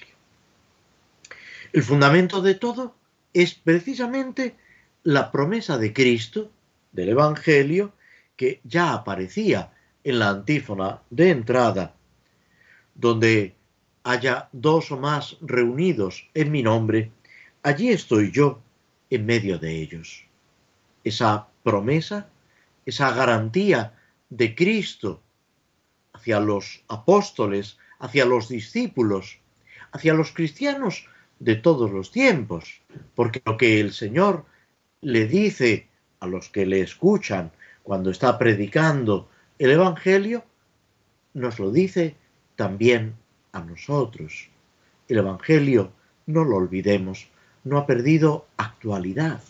El 1.72 1.84
fundamento 1.84 2.42
de 2.42 2.56
todo 2.56 2.96
es 3.34 3.54
precisamente 3.54 4.56
la 5.04 5.32
promesa 5.32 5.78
de 5.78 5.94
Cristo 5.94 6.52
del 6.92 7.10
Evangelio 7.10 7.94
que 8.36 8.60
ya 8.64 8.94
aparecía 8.94 9.72
en 10.04 10.20
la 10.20 10.30
antífona 10.30 11.02
de 11.10 11.30
entrada, 11.30 11.96
donde 12.94 13.55
haya 14.06 14.50
dos 14.52 14.92
o 14.92 14.98
más 14.98 15.36
reunidos 15.42 16.30
en 16.36 16.52
mi 16.52 16.62
nombre, 16.62 17.12
allí 17.64 17.90
estoy 17.90 18.32
yo 18.32 18.62
en 19.10 19.26
medio 19.26 19.58
de 19.58 19.82
ellos. 19.82 20.26
Esa 21.04 21.48
promesa, 21.64 22.30
esa 22.86 23.12
garantía 23.16 23.94
de 24.30 24.54
Cristo 24.54 25.24
hacia 26.14 26.40
los 26.40 26.84
apóstoles, 26.88 27.80
hacia 27.98 28.26
los 28.26 28.48
discípulos, 28.48 29.40
hacia 29.92 30.14
los 30.14 30.32
cristianos 30.32 31.08
de 31.40 31.56
todos 31.56 31.90
los 31.90 32.12
tiempos, 32.12 32.82
porque 33.16 33.42
lo 33.44 33.58
que 33.58 33.80
el 33.80 33.92
Señor 33.92 34.46
le 35.02 35.26
dice 35.26 35.88
a 36.20 36.28
los 36.28 36.50
que 36.50 36.68
le 36.68 36.82
escuchan 36.82 37.52
cuando 37.82 38.12
está 38.12 38.38
predicando 38.38 39.30
el 39.58 39.72
Evangelio, 39.72 40.46
nos 41.34 41.58
lo 41.58 41.72
dice 41.72 42.16
también 42.56 43.16
a 43.56 43.62
nosotros. 43.62 44.50
El 45.08 45.18
Evangelio, 45.18 45.92
no 46.28 46.44
lo 46.44 46.58
olvidemos, 46.58 47.28
no 47.64 47.78
ha 47.78 47.88
perdido 47.88 48.46
actualidad. 48.58 49.42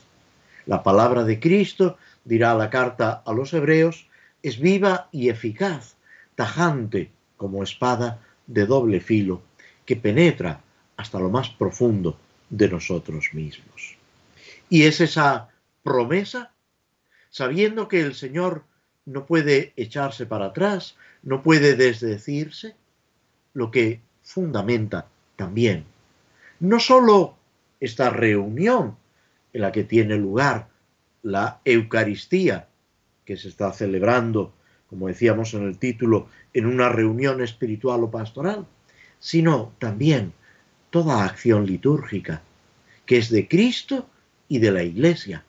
La 0.65 0.83
palabra 0.83 1.23
de 1.23 1.39
Cristo, 1.39 1.97
dirá 2.23 2.53
la 2.53 2.69
carta 2.69 3.23
a 3.25 3.33
los 3.33 3.53
hebreos, 3.53 4.07
es 4.43 4.59
viva 4.59 5.09
y 5.11 5.29
eficaz, 5.29 5.95
tajante 6.35 7.11
como 7.35 7.63
espada 7.63 8.21
de 8.47 8.65
doble 8.65 8.99
filo, 8.99 9.41
que 9.85 9.95
penetra 9.95 10.61
hasta 10.97 11.19
lo 11.19 11.29
más 11.29 11.49
profundo 11.49 12.17
de 12.49 12.69
nosotros 12.69 13.29
mismos. 13.33 13.97
Y 14.69 14.83
es 14.83 15.01
esa 15.01 15.49
promesa, 15.83 16.51
sabiendo 17.29 17.87
que 17.87 18.01
el 18.01 18.13
Señor 18.13 18.63
no 19.05 19.25
puede 19.25 19.73
echarse 19.75 20.25
para 20.25 20.47
atrás, 20.47 20.95
no 21.23 21.41
puede 21.41 21.75
desdecirse, 21.75 22.75
lo 23.55 23.71
que 23.71 24.01
fundamenta 24.21 25.07
también 25.35 25.85
no 26.59 26.79
sólo 26.79 27.35
esta 27.79 28.09
reunión 28.09 28.95
en 29.53 29.61
la 29.61 29.71
que 29.71 29.83
tiene 29.83 30.15
lugar 30.17 30.67
la 31.23 31.59
Eucaristía, 31.65 32.67
que 33.25 33.37
se 33.37 33.49
está 33.49 33.73
celebrando, 33.73 34.53
como 34.89 35.07
decíamos 35.07 35.53
en 35.53 35.63
el 35.63 35.77
título, 35.77 36.29
en 36.53 36.65
una 36.65 36.89
reunión 36.89 37.41
espiritual 37.41 38.03
o 38.03 38.11
pastoral, 38.11 38.65
sino 39.19 39.73
también 39.79 40.33
toda 40.89 41.25
acción 41.25 41.65
litúrgica, 41.65 42.41
que 43.05 43.17
es 43.17 43.29
de 43.29 43.47
Cristo 43.47 44.07
y 44.47 44.59
de 44.59 44.71
la 44.71 44.83
Iglesia, 44.83 45.43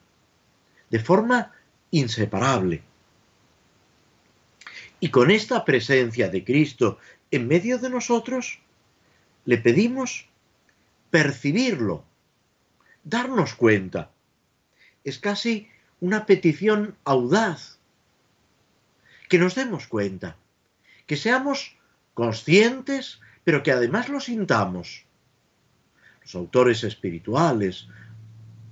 de 0.91 0.99
forma 0.99 1.53
inseparable. 1.91 2.83
Y 4.99 5.11
con 5.11 5.31
esta 5.31 5.65
presencia 5.65 6.31
de 6.31 6.43
Cristo 6.43 6.99
en 7.37 7.49
medio 7.49 7.79
de 7.79 7.91
nosotros, 7.91 8.59
le 9.45 9.59
pedimos 9.59 10.27
percibirlo, 11.11 12.05
darnos 13.05 13.55
cuenta. 13.55 14.11
Es 15.05 15.19
casi 15.19 15.69
una 16.01 16.27
petición 16.27 16.97
audaz, 17.05 17.79
que 19.29 19.39
nos 19.39 19.55
demos 19.55 19.87
cuenta, 19.87 20.37
que 21.07 21.17
seamos 21.17 21.77
conscientes, 22.15 23.21
pero 23.45 23.63
que 23.63 23.73
además 23.73 24.09
lo 24.09 24.21
sintamos. 24.21 25.05
Los 26.23 26.35
autores 26.35 26.85
espirituales 26.85 27.89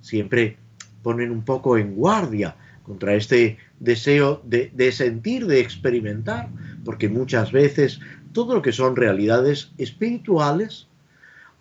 siempre 0.01 0.57
ponen 1.03 1.31
un 1.31 1.45
poco 1.45 1.77
en 1.79 1.95
guardia 1.95 2.57
contra 2.83 3.15
este 3.15 3.59
deseo 3.79 4.43
de, 4.45 4.71
de, 4.75 4.93
sentir, 4.93 5.47
de 5.47 5.61
experimentar, 5.61 6.49
porque 6.85 7.09
muchas 7.09 7.53
veces 7.53 8.01
todo 8.35 8.55
lo 8.55 8.61
que 8.61 8.73
son 8.73 8.97
realidades 8.97 9.71
espirituales, 9.79 10.89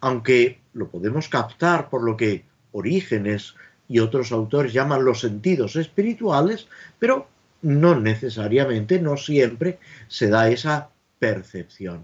aunque 0.02 0.60
lo 0.74 0.90
podemos 0.90 1.30
captar 1.30 1.90
por 1.90 2.04
lo 2.04 2.18
que 2.18 2.44
Orígenes 2.74 3.54
y 3.88 4.00
otros 4.00 4.32
autores 4.32 4.74
llaman 4.74 5.06
los 5.06 5.20
sentidos 5.20 5.76
espirituales, 5.76 6.68
pero 6.98 7.28
no 7.62 8.00
necesariamente, 8.00 9.00
no 9.00 9.16
siempre 9.16 9.80
se 10.08 10.28
da 10.30 10.50
esa 10.50 10.90
percepción. 11.20 12.04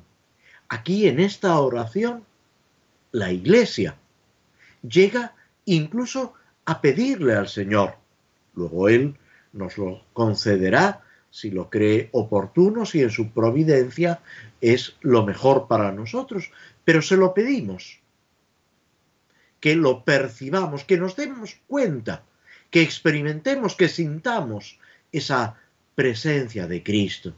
Aquí 0.70 1.08
en 1.08 1.20
esta 1.20 1.60
oración, 1.60 2.24
la 3.12 3.32
Iglesia 3.32 3.96
llega 4.88 5.34
incluso 5.66 6.36
a 6.66 6.80
pedirle 6.80 7.34
al 7.34 7.48
Señor. 7.48 7.96
Luego 8.54 8.88
Él 8.88 9.18
nos 9.52 9.80
lo 9.80 10.04
concederá 10.14 11.02
si 11.32 11.52
lo 11.52 11.70
cree 11.70 12.10
oportuno, 12.12 12.86
si 12.86 13.02
en 13.02 13.10
su 13.10 13.30
providencia 13.30 14.22
es 14.62 14.96
lo 15.02 15.26
mejor 15.26 15.68
para 15.68 15.92
nosotros, 15.92 16.52
pero 16.84 17.02
se 17.02 17.18
lo 17.18 17.34
pedimos 17.34 18.00
que 19.60 19.76
lo 19.76 20.04
percibamos, 20.04 20.84
que 20.84 20.98
nos 20.98 21.16
demos 21.16 21.58
cuenta, 21.68 22.24
que 22.72 22.82
experimentemos, 22.82 23.76
que 23.76 23.90
sintamos 23.90 24.80
esa 25.12 25.58
presencia 25.96 26.68
de 26.68 26.84
Cristo, 26.84 27.34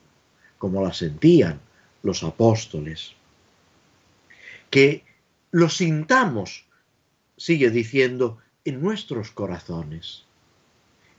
como 0.57 0.83
la 0.83 0.93
sentían 0.93 1.59
los 2.03 2.23
apóstoles. 2.23 3.13
Que 4.69 5.03
lo 5.51 5.69
sintamos, 5.69 6.65
sigue 7.37 7.71
diciendo, 7.71 8.37
en 8.65 8.81
nuestros 8.81 9.31
corazones. 9.31 10.25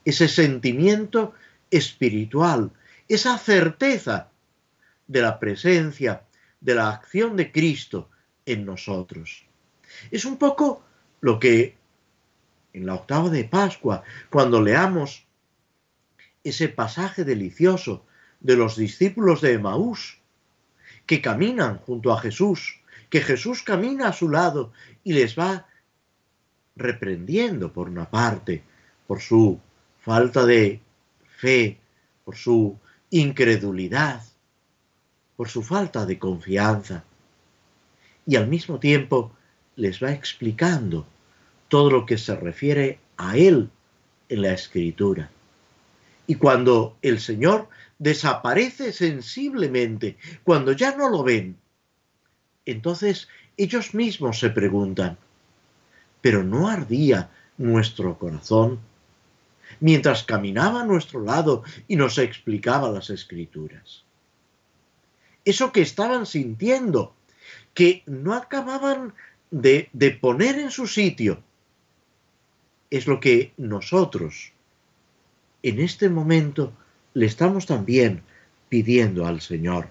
Ese 0.04 0.28
sentimiento 0.28 1.34
espiritual, 1.72 2.70
esa 3.08 3.36
certeza 3.38 4.28
de 5.08 5.22
la 5.22 5.40
presencia, 5.40 6.22
de 6.60 6.74
la 6.76 6.90
acción 6.90 7.36
de 7.36 7.50
Cristo 7.50 8.10
en 8.46 8.64
nosotros. 8.64 9.46
Es 10.10 10.24
un 10.24 10.36
poco 10.36 10.84
lo 11.20 11.40
que 11.40 11.76
en 12.72 12.86
la 12.86 12.94
octava 12.94 13.28
de 13.30 13.44
Pascua, 13.44 14.02
cuando 14.30 14.62
leamos 14.62 15.26
ese 16.44 16.68
pasaje 16.68 17.24
delicioso 17.24 18.04
de 18.40 18.56
los 18.56 18.76
discípulos 18.76 19.40
de 19.40 19.52
Emaús, 19.52 20.18
que 21.06 21.20
caminan 21.20 21.78
junto 21.78 22.12
a 22.12 22.20
Jesús, 22.20 22.80
que 23.10 23.20
Jesús 23.20 23.62
camina 23.62 24.08
a 24.08 24.12
su 24.12 24.28
lado 24.28 24.72
y 25.04 25.12
les 25.12 25.38
va 25.38 25.66
reprendiendo 26.76 27.72
por 27.72 27.88
una 27.88 28.10
parte, 28.10 28.62
por 29.06 29.20
su 29.20 29.60
falta 30.00 30.46
de 30.46 30.80
fe, 31.42 31.80
por 32.24 32.36
su 32.36 32.78
incredulidad, 33.10 34.22
por 35.36 35.48
su 35.48 35.60
falta 35.64 36.06
de 36.06 36.16
confianza, 36.16 37.02
y 38.24 38.36
al 38.36 38.46
mismo 38.46 38.78
tiempo 38.78 39.32
les 39.74 40.00
va 40.00 40.12
explicando 40.12 41.04
todo 41.66 41.90
lo 41.90 42.06
que 42.06 42.16
se 42.16 42.36
refiere 42.36 43.00
a 43.16 43.36
Él 43.36 43.70
en 44.28 44.42
la 44.42 44.52
escritura. 44.52 45.32
Y 46.28 46.36
cuando 46.36 46.96
el 47.02 47.18
Señor 47.18 47.68
desaparece 47.98 48.92
sensiblemente, 48.92 50.18
cuando 50.44 50.70
ya 50.70 50.96
no 50.96 51.10
lo 51.10 51.24
ven, 51.24 51.56
entonces 52.66 53.26
ellos 53.56 53.94
mismos 53.94 54.38
se 54.38 54.50
preguntan, 54.50 55.18
¿pero 56.20 56.44
no 56.44 56.68
ardía 56.68 57.30
nuestro 57.58 58.16
corazón 58.16 58.91
mientras 59.80 60.22
caminaba 60.24 60.82
a 60.82 60.86
nuestro 60.86 61.22
lado 61.22 61.62
y 61.88 61.96
nos 61.96 62.18
explicaba 62.18 62.90
las 62.90 63.10
escrituras? 63.10 64.04
Eso 65.44 65.72
que 65.72 65.82
estaban 65.82 66.26
sintiendo, 66.26 67.14
que 67.74 68.02
no 68.06 68.34
acababan 68.34 69.14
de, 69.50 69.88
de 69.92 70.10
poner 70.12 70.58
en 70.58 70.70
su 70.70 70.86
sitio, 70.86 71.42
es 72.90 73.06
lo 73.06 73.20
que 73.20 73.52
nosotros 73.56 74.52
en 75.62 75.80
este 75.80 76.08
momento 76.08 76.72
le 77.14 77.26
estamos 77.26 77.66
también 77.66 78.22
pidiendo 78.68 79.26
al 79.26 79.40
Señor. 79.40 79.88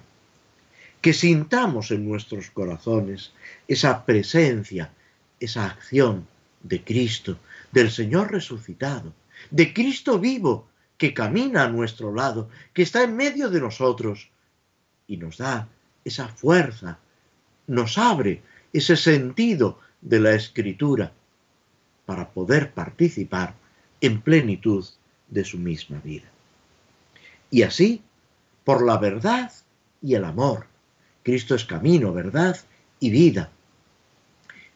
Que 1.01 1.13
sintamos 1.13 1.91
en 1.91 2.07
nuestros 2.07 2.51
corazones 2.51 3.31
esa 3.67 4.05
presencia, 4.05 4.91
esa 5.39 5.65
acción 5.65 6.27
de 6.61 6.83
Cristo, 6.83 7.37
del 7.71 7.89
Señor 7.89 8.31
resucitado, 8.31 9.13
de 9.49 9.73
Cristo 9.73 10.19
vivo 10.19 10.67
que 10.97 11.13
camina 11.13 11.63
a 11.63 11.69
nuestro 11.69 12.13
lado, 12.13 12.49
que 12.73 12.83
está 12.83 13.03
en 13.03 13.15
medio 13.15 13.49
de 13.49 13.59
nosotros 13.59 14.29
y 15.07 15.17
nos 15.17 15.37
da 15.37 15.67
esa 16.05 16.27
fuerza, 16.27 16.99
nos 17.67 17.97
abre 17.97 18.41
ese 18.71 18.95
sentido 18.95 19.79
de 20.01 20.19
la 20.19 20.33
escritura 20.33 21.11
para 22.05 22.29
poder 22.29 22.71
participar 22.71 23.55
en 23.99 24.21
plenitud 24.21 24.85
de 25.27 25.43
su 25.43 25.57
misma 25.57 25.99
vida. 26.03 26.27
Y 27.49 27.63
así, 27.63 28.01
por 28.63 28.85
la 28.85 28.97
verdad 28.97 29.51
y 30.01 30.15
el 30.15 30.25
amor, 30.25 30.67
Cristo 31.23 31.55
es 31.55 31.65
camino, 31.65 32.13
verdad 32.13 32.57
y 32.99 33.09
vida. 33.09 33.49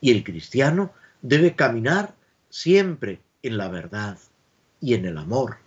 Y 0.02 0.12
el 0.12 0.24
cristiano 0.24 0.92
debe 1.22 1.56
caminar 1.56 2.14
siempre 2.50 3.20
en 3.42 3.58
la 3.58 3.68
verdad 3.68 4.18
y 4.86 4.94
en 4.94 5.06
el 5.06 5.18
amor. 5.18 5.58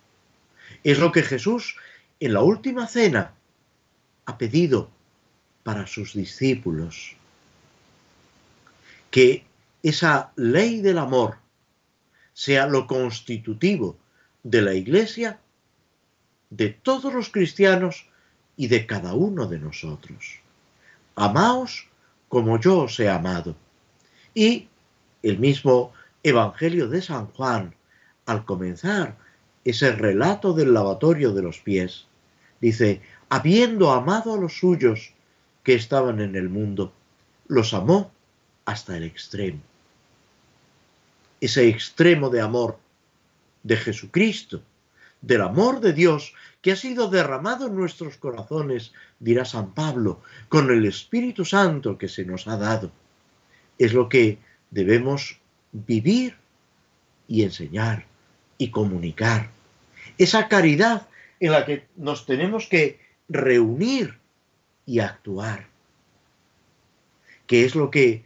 Es 0.85 1.01
lo 1.01 1.11
que 1.11 1.25
Jesús 1.25 1.77
en 2.21 2.35
la 2.35 2.43
última 2.43 2.87
cena 2.87 3.35
ha 4.27 4.39
pedido 4.39 4.91
para 5.65 5.89
sus 5.89 6.15
discípulos. 6.15 7.17
Que 9.11 9.45
esa 9.83 10.31
ley 10.37 10.81
del 10.81 10.99
amor 10.99 11.39
sea 12.33 12.69
lo 12.69 12.87
constitutivo 12.87 13.97
de 14.45 14.63
la 14.63 14.75
Iglesia, 14.75 15.41
de 16.51 16.69
todos 16.69 17.13
los 17.13 17.29
cristianos 17.31 18.07
y 18.57 18.69
de 18.69 18.87
cada 18.87 19.15
uno 19.15 19.47
de 19.47 19.59
nosotros. 19.59 20.39
Amaos 21.17 21.89
como 22.29 22.61
yo 22.61 22.83
os 22.83 23.01
he 23.01 23.09
amado. 23.09 23.57
Y 24.33 24.69
el 25.25 25.41
mismo 25.41 25.93
Evangelio 26.23 26.87
de 26.89 27.03
San 27.03 27.27
Juan, 27.33 27.75
al 28.29 28.45
comenzar 28.45 29.17
ese 29.65 29.91
relato 29.93 30.53
del 30.53 30.75
lavatorio 30.75 31.33
de 31.33 31.43
los 31.43 31.61
pies. 31.61 32.07
Dice, 32.61 33.01
habiendo 33.31 33.91
amado 33.91 34.35
a 34.35 34.37
los 34.37 34.59
suyos 34.59 35.15
que 35.65 35.75
estaban 35.75 36.21
en 36.21 36.37
el 36.37 36.51
mundo, 36.51 36.93
los 37.47 37.73
amó 37.73 38.13
hasta 38.67 38.97
el 38.99 39.05
extremo. 39.05 39.61
Ese 41.41 41.69
extremo 41.69 42.29
de 42.29 42.43
amor 42.43 42.79
de 43.63 43.77
Jesucristo, 43.77 44.63
del 45.23 45.41
amor 45.41 45.81
de 45.81 45.95
Dios 45.95 46.35
que 46.61 46.73
ha 46.73 46.77
sido 46.77 47.09
derramado 47.09 47.67
en 47.69 47.77
nuestros 47.77 48.19
corazones, 48.19 48.93
dirá 49.21 49.47
San 49.47 49.73
Pablo, 49.73 50.21
con 50.51 50.71
el 50.71 50.85
Espíritu 50.85 51.47
Santo 51.47 51.97
que 51.97 52.09
se 52.09 52.27
nos 52.27 52.47
ha 52.47 52.59
dado. 52.59 52.91
Es 53.79 53.95
lo 53.95 54.11
que 54.11 54.39
debemos 54.71 55.41
vivir 55.73 56.37
y 57.27 57.43
enseñar 57.43 58.07
y 58.59 58.71
comunicar. 58.71 59.49
Esa 60.19 60.49
caridad 60.49 61.07
en 61.41 61.53
la 61.53 61.65
que 61.65 61.87
nos 61.97 62.27
tenemos 62.27 62.67
que 62.67 63.01
reunir 63.29 64.19
y 64.85 64.99
actuar. 64.99 65.67
Que 67.47 67.65
es 67.65 67.75
lo 67.75 67.91
que 67.91 68.25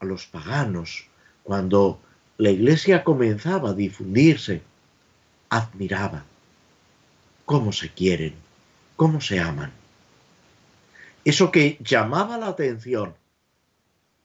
a 0.00 0.04
los 0.04 0.26
paganos, 0.26 1.06
cuando 1.44 2.00
la 2.36 2.50
iglesia 2.50 3.04
comenzaba 3.04 3.70
a 3.70 3.74
difundirse, 3.74 4.62
admiraba 5.48 6.24
cómo 7.44 7.72
se 7.72 7.90
quieren, 7.90 8.34
cómo 8.96 9.20
se 9.20 9.38
aman. 9.38 9.70
Eso 11.24 11.52
que 11.52 11.78
llamaba 11.80 12.36
la 12.36 12.48
atención 12.48 13.14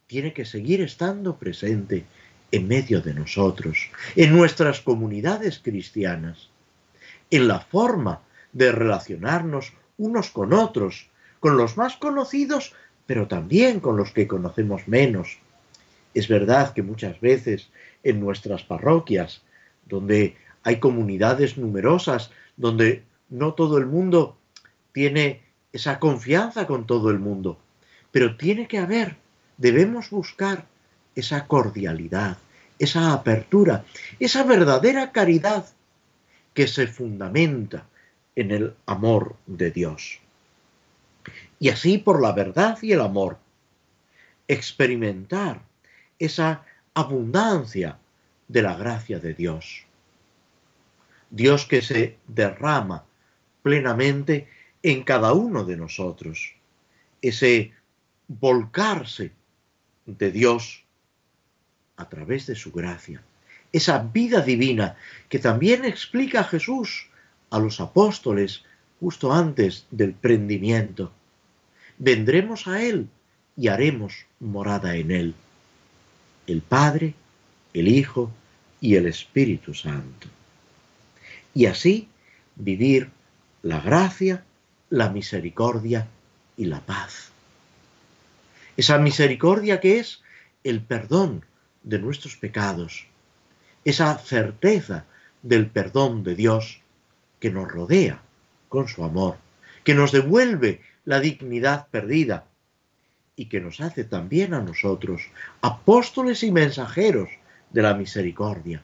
tiene 0.08 0.34
que 0.34 0.46
seguir 0.46 0.82
estando 0.82 1.38
presente 1.38 2.06
en 2.52 2.68
medio 2.68 3.02
de 3.02 3.14
nosotros, 3.14 3.90
en 4.16 4.36
nuestras 4.36 4.82
comunidades 4.82 5.60
cristianas, 5.60 6.50
en 7.30 7.48
la 7.48 7.60
forma 7.60 8.22
de 8.54 8.72
relacionarnos 8.72 9.74
unos 9.98 10.30
con 10.30 10.54
otros, 10.54 11.10
con 11.40 11.58
los 11.58 11.78
más 11.78 11.98
conocidos, 11.98 12.74
pero 13.06 13.28
también 13.28 13.80
con 13.80 13.98
los 13.98 14.12
que 14.12 14.28
conocemos 14.28 14.88
menos. 14.88 15.40
Es 16.14 16.28
verdad 16.28 16.74
que 16.74 16.84
muchas 16.84 17.20
veces 17.20 17.70
en 18.04 18.20
nuestras 18.20 18.64
parroquias, 18.64 19.42
donde 19.86 20.38
hay 20.64 20.80
comunidades 20.80 21.58
numerosas, 21.58 22.32
donde 22.56 23.04
no 23.30 23.54
todo 23.54 23.78
el 23.78 23.86
mundo 23.86 24.38
tiene 24.94 25.42
esa 25.74 26.00
confianza 26.00 26.66
con 26.66 26.88
todo 26.88 27.10
el 27.12 27.20
mundo, 27.20 27.60
pero 28.12 28.38
tiene 28.38 28.68
que 28.68 28.78
haber, 28.78 29.18
debemos 29.58 30.10
buscar 30.10 30.66
esa 31.18 31.48
cordialidad, 31.48 32.38
esa 32.78 33.12
apertura, 33.12 33.84
esa 34.20 34.44
verdadera 34.44 35.12
caridad 35.12 35.66
que 36.54 36.68
se 36.68 36.86
fundamenta 36.86 37.88
en 38.36 38.52
el 38.52 38.76
amor 38.86 39.36
de 39.48 39.72
Dios. 39.72 40.20
Y 41.60 41.70
así 41.70 41.98
por 41.98 42.22
la 42.22 42.34
verdad 42.34 42.78
y 42.84 42.92
el 42.92 43.02
amor, 43.02 43.40
experimentar 44.48 45.64
esa 46.20 46.64
abundancia 46.94 47.98
de 48.48 48.62
la 48.62 48.76
gracia 48.76 49.18
de 49.18 49.34
Dios. 49.34 49.86
Dios 51.32 51.66
que 51.66 51.82
se 51.82 52.18
derrama 52.28 53.06
plenamente 53.64 54.48
en 54.84 55.04
cada 55.04 55.34
uno 55.34 55.66
de 55.66 55.78
nosotros. 55.78 56.54
Ese 57.24 57.74
volcarse 58.28 59.32
de 60.06 60.32
Dios 60.32 60.87
a 61.98 62.08
través 62.08 62.48
de 62.48 62.56
su 62.56 62.72
gracia. 62.72 63.22
Esa 63.74 64.00
vida 64.00 64.42
divina 64.42 64.96
que 65.30 65.40
también 65.40 65.84
explica 65.84 66.44
Jesús 66.44 67.08
a 67.50 67.60
los 67.60 67.82
apóstoles 67.82 68.64
justo 69.00 69.34
antes 69.34 69.86
del 69.92 70.14
prendimiento. 70.14 71.12
Vendremos 71.98 72.68
a 72.68 72.82
Él 72.82 73.10
y 73.56 73.68
haremos 73.68 74.14
morada 74.40 74.96
en 74.96 75.12
Él. 75.12 75.36
El 76.46 76.62
Padre, 76.62 77.14
el 77.74 77.88
Hijo 77.88 78.32
y 78.80 78.96
el 78.96 79.08
Espíritu 79.08 79.74
Santo. 79.74 80.28
Y 81.54 81.66
así 81.66 82.08
vivir 82.56 83.10
la 83.64 83.82
gracia, 83.82 84.44
la 84.90 85.10
misericordia 85.10 86.08
y 86.56 86.66
la 86.66 86.80
paz. 86.80 87.32
Esa 88.78 89.00
misericordia 89.00 89.80
que 89.80 90.00
es 90.00 90.22
el 90.64 90.82
perdón 90.82 91.44
de 91.88 92.00
nuestros 92.00 92.36
pecados, 92.36 93.08
esa 93.86 94.18
certeza 94.18 95.06
del 95.42 95.70
perdón 95.70 96.24
de 96.24 96.36
Dios 96.36 96.82
que 97.40 97.50
nos 97.50 97.72
rodea 97.72 98.22
con 98.68 98.90
su 98.90 99.06
amor, 99.06 99.38
que 99.86 99.94
nos 99.94 100.12
devuelve 100.12 100.82
la 101.06 101.22
dignidad 101.22 101.88
perdida 101.90 102.46
y 103.38 103.46
que 103.46 103.62
nos 103.62 103.80
hace 103.80 104.04
también 104.04 104.54
a 104.54 104.60
nosotros 104.60 105.22
apóstoles 105.62 106.44
y 106.44 106.52
mensajeros 106.52 107.30
de 107.72 107.82
la 107.82 107.94
misericordia, 107.94 108.82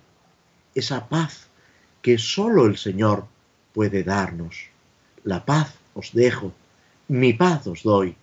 esa 0.74 1.10
paz 1.10 1.50
que 2.02 2.18
sólo 2.18 2.66
el 2.66 2.78
Señor 2.78 3.26
puede 3.74 4.04
darnos. 4.04 4.70
La 5.26 5.44
paz 5.44 5.76
os 5.94 6.14
dejo, 6.14 6.54
mi 7.10 7.34
paz 7.34 7.68
os 7.68 7.84
doy, 7.84 8.16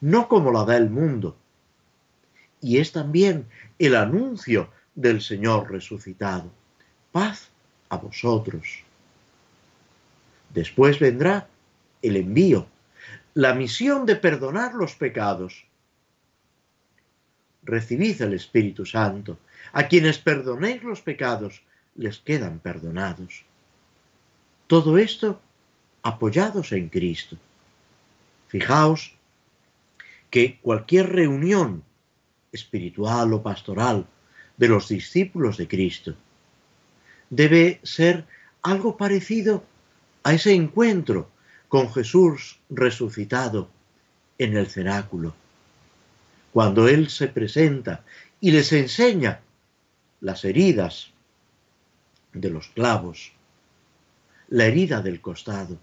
no 0.00 0.26
como 0.26 0.50
la 0.50 0.64
da 0.64 0.76
el 0.76 0.90
mundo, 0.90 1.36
y 2.60 2.78
es 2.78 2.92
también 2.92 3.46
el 3.78 3.96
anuncio 3.96 4.70
del 4.94 5.22
Señor 5.22 5.70
resucitado. 5.70 6.50
Paz 7.12 7.50
a 7.88 7.96
vosotros. 7.96 8.84
Después 10.52 10.98
vendrá 10.98 11.48
el 12.02 12.16
envío, 12.16 12.66
la 13.34 13.54
misión 13.54 14.06
de 14.06 14.16
perdonar 14.16 14.74
los 14.74 14.94
pecados. 14.94 15.64
Recibid 17.62 18.20
el 18.22 18.34
Espíritu 18.34 18.84
Santo. 18.84 19.38
A 19.72 19.86
quienes 19.86 20.18
perdonéis 20.18 20.82
los 20.82 21.00
pecados, 21.00 21.62
les 21.94 22.18
quedan 22.18 22.58
perdonados. 22.58 23.44
Todo 24.66 24.98
esto 24.98 25.40
apoyados 26.02 26.72
en 26.72 26.88
Cristo. 26.88 27.36
Fijaos 28.48 29.14
que 30.30 30.58
cualquier 30.60 31.10
reunión 31.10 31.84
espiritual 32.52 33.32
o 33.32 33.42
pastoral 33.42 34.06
de 34.56 34.68
los 34.68 34.88
discípulos 34.88 35.56
de 35.56 35.68
Cristo. 35.68 36.14
Debe 37.30 37.80
ser 37.82 38.26
algo 38.62 38.96
parecido 38.96 39.64
a 40.22 40.34
ese 40.34 40.52
encuentro 40.52 41.30
con 41.68 41.92
Jesús 41.92 42.58
resucitado 42.68 43.70
en 44.38 44.56
el 44.56 44.66
cenáculo, 44.66 45.34
cuando 46.52 46.88
Él 46.88 47.08
se 47.08 47.28
presenta 47.28 48.04
y 48.40 48.50
les 48.50 48.72
enseña 48.72 49.40
las 50.20 50.44
heridas 50.44 51.10
de 52.32 52.50
los 52.50 52.68
clavos, 52.68 53.32
la 54.48 54.66
herida 54.66 55.00
del 55.00 55.20
costado, 55.20 55.78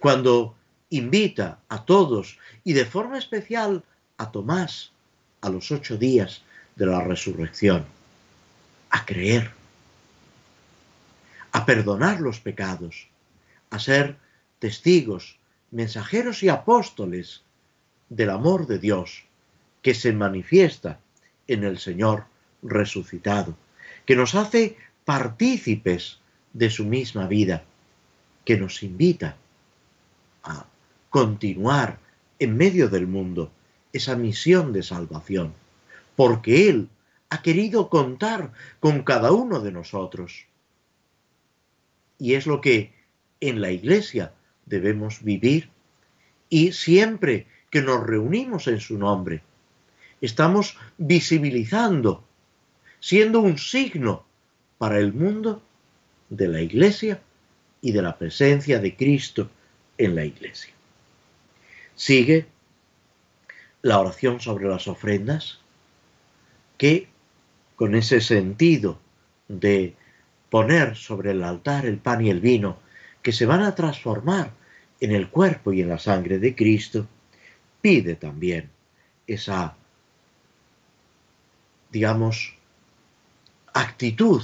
cuando 0.00 0.56
invita 0.90 1.60
a 1.68 1.84
todos 1.84 2.38
y 2.64 2.72
de 2.72 2.84
forma 2.84 3.18
especial 3.18 3.84
a 4.16 4.30
Tomás 4.32 4.92
a 5.40 5.48
los 5.48 5.70
ocho 5.70 5.96
días 5.96 6.42
de 6.76 6.86
la 6.86 7.02
resurrección, 7.02 7.84
a 8.90 9.04
creer, 9.04 9.50
a 11.52 11.66
perdonar 11.66 12.20
los 12.20 12.40
pecados, 12.40 13.08
a 13.70 13.78
ser 13.78 14.16
testigos, 14.58 15.38
mensajeros 15.70 16.42
y 16.42 16.48
apóstoles 16.48 17.42
del 18.08 18.30
amor 18.30 18.66
de 18.66 18.78
Dios 18.78 19.24
que 19.82 19.94
se 19.94 20.12
manifiesta 20.12 21.00
en 21.46 21.64
el 21.64 21.78
Señor 21.78 22.24
resucitado, 22.62 23.56
que 24.06 24.16
nos 24.16 24.34
hace 24.34 24.76
partícipes 25.04 26.18
de 26.52 26.70
su 26.70 26.84
misma 26.84 27.26
vida, 27.26 27.64
que 28.44 28.56
nos 28.56 28.82
invita 28.82 29.36
a 30.42 30.66
continuar 31.10 31.98
en 32.38 32.56
medio 32.56 32.88
del 32.88 33.06
mundo 33.06 33.50
esa 33.98 34.16
misión 34.16 34.72
de 34.72 34.82
salvación, 34.82 35.54
porque 36.16 36.68
Él 36.68 36.88
ha 37.30 37.42
querido 37.42 37.90
contar 37.90 38.52
con 38.80 39.02
cada 39.02 39.32
uno 39.32 39.60
de 39.60 39.72
nosotros. 39.72 40.46
Y 42.18 42.34
es 42.34 42.46
lo 42.46 42.60
que 42.60 42.92
en 43.40 43.60
la 43.60 43.70
iglesia 43.70 44.32
debemos 44.66 45.22
vivir 45.22 45.70
y 46.48 46.72
siempre 46.72 47.46
que 47.70 47.82
nos 47.82 48.04
reunimos 48.04 48.66
en 48.66 48.80
su 48.80 48.98
nombre, 48.98 49.42
estamos 50.20 50.76
visibilizando, 50.96 52.24
siendo 53.00 53.40
un 53.40 53.58
signo 53.58 54.24
para 54.78 54.98
el 54.98 55.12
mundo 55.12 55.62
de 56.30 56.48
la 56.48 56.60
iglesia 56.60 57.20
y 57.80 57.92
de 57.92 58.02
la 58.02 58.16
presencia 58.16 58.80
de 58.80 58.96
Cristo 58.96 59.50
en 59.98 60.14
la 60.14 60.24
iglesia. 60.24 60.72
Sigue 61.94 62.46
la 63.82 64.00
oración 64.00 64.40
sobre 64.40 64.68
las 64.68 64.88
ofrendas, 64.88 65.60
que 66.76 67.08
con 67.76 67.94
ese 67.94 68.20
sentido 68.20 68.98
de 69.48 69.94
poner 70.50 70.96
sobre 70.96 71.32
el 71.32 71.44
altar 71.44 71.86
el 71.86 71.98
pan 71.98 72.24
y 72.24 72.30
el 72.30 72.40
vino, 72.40 72.78
que 73.22 73.32
se 73.32 73.46
van 73.46 73.62
a 73.62 73.74
transformar 73.74 74.52
en 75.00 75.12
el 75.12 75.28
cuerpo 75.28 75.72
y 75.72 75.82
en 75.82 75.88
la 75.88 75.98
sangre 75.98 76.38
de 76.38 76.54
Cristo, 76.54 77.06
pide 77.80 78.16
también 78.16 78.70
esa, 79.26 79.76
digamos, 81.90 82.54
actitud 83.74 84.42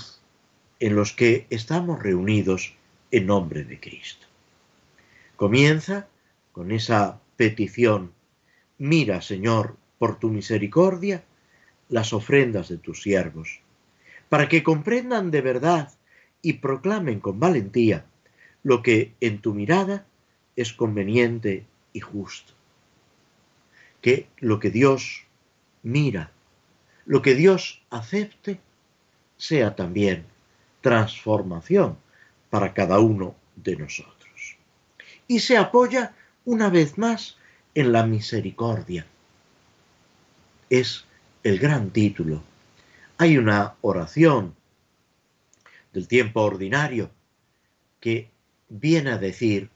en 0.78 0.94
los 0.94 1.12
que 1.12 1.46
estamos 1.50 2.02
reunidos 2.02 2.74
en 3.10 3.26
nombre 3.26 3.64
de 3.64 3.80
Cristo. 3.80 4.26
Comienza 5.36 6.06
con 6.52 6.70
esa 6.70 7.20
petición, 7.36 8.12
mira, 8.78 9.20
Señor, 9.20 9.76
por 9.98 10.18
tu 10.18 10.30
misericordia, 10.30 11.24
las 11.88 12.12
ofrendas 12.12 12.68
de 12.68 12.78
tus 12.78 13.02
siervos, 13.02 13.60
para 14.28 14.48
que 14.48 14.62
comprendan 14.62 15.30
de 15.30 15.40
verdad 15.40 15.92
y 16.42 16.54
proclamen 16.54 17.20
con 17.20 17.38
valentía 17.38 18.04
lo 18.62 18.82
que 18.82 19.12
en 19.20 19.40
tu 19.40 19.54
mirada 19.54 20.06
es 20.56 20.72
conveniente 20.72 21.66
y 21.92 22.00
justo. 22.00 22.52
Que 24.00 24.26
lo 24.38 24.58
que 24.58 24.70
Dios 24.70 25.24
mira, 25.82 26.32
lo 27.06 27.22
que 27.22 27.34
Dios 27.34 27.82
acepte, 27.90 28.58
sea 29.36 29.76
también 29.76 30.24
transformación 30.80 31.96
para 32.50 32.72
cada 32.72 32.98
uno 32.98 33.34
de 33.56 33.76
nosotros. 33.76 34.56
Y 35.26 35.40
se 35.40 35.56
apoya 35.56 36.14
una 36.44 36.68
vez 36.70 36.98
más 36.98 37.36
en 37.74 37.92
la 37.92 38.06
misericordia. 38.06 39.06
Es 40.70 41.04
el 41.42 41.58
gran 41.58 41.90
título. 41.90 42.42
Hay 43.18 43.38
una 43.38 43.74
oración 43.80 44.54
del 45.92 46.08
tiempo 46.08 46.42
ordinario 46.42 47.10
que 48.00 48.28
viene 48.68 49.10
a 49.10 49.18
decir 49.18 49.70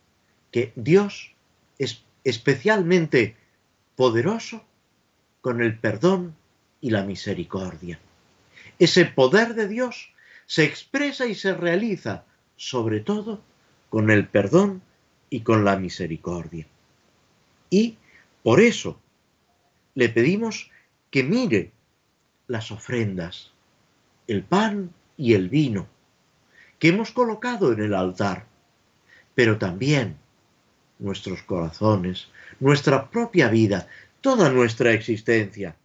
que 0.50 0.72
Dios 0.76 1.32
es 1.78 2.02
especialmente 2.24 3.37
poderoso 3.96 4.64
con 5.40 5.62
el 5.62 5.78
perdón 5.78 6.34
y 6.80 6.90
la 6.90 7.04
misericordia. 7.04 7.98
Ese 8.78 9.04
poder 9.04 9.54
de 9.54 9.68
Dios 9.68 10.12
se 10.46 10.64
expresa 10.64 11.26
y 11.26 11.34
se 11.34 11.54
realiza 11.54 12.24
sobre 12.56 13.00
todo 13.00 13.40
con 13.90 14.11
el 14.11 14.26
perdón 14.26 14.82
y 15.30 15.40
con 15.40 15.64
la 15.64 15.76
misericordia. 15.76 16.66
Y 17.70 17.96
por 18.42 18.61
eso 18.61 19.00
le 19.94 20.09
pedimos 20.09 20.70
que 21.11 21.22
mire 21.22 21.72
las 22.46 22.70
ofrendas, 22.70 23.52
el 24.26 24.42
pan 24.42 24.92
y 25.16 25.35
el 25.35 25.48
vino 25.48 25.87
que 26.78 26.88
hemos 26.88 27.11
colocado 27.11 27.72
en 27.72 27.83
el 27.83 27.94
altar, 27.94 28.46
pero 29.35 29.59
también 29.59 30.16
nuestros 30.98 31.42
corazones, 31.42 32.28
nuestra 32.61 33.11
propia 33.11 33.48
vida, 33.48 33.88
toda 34.20 34.50
nuestra 34.50 34.92
existencia, 34.92 35.76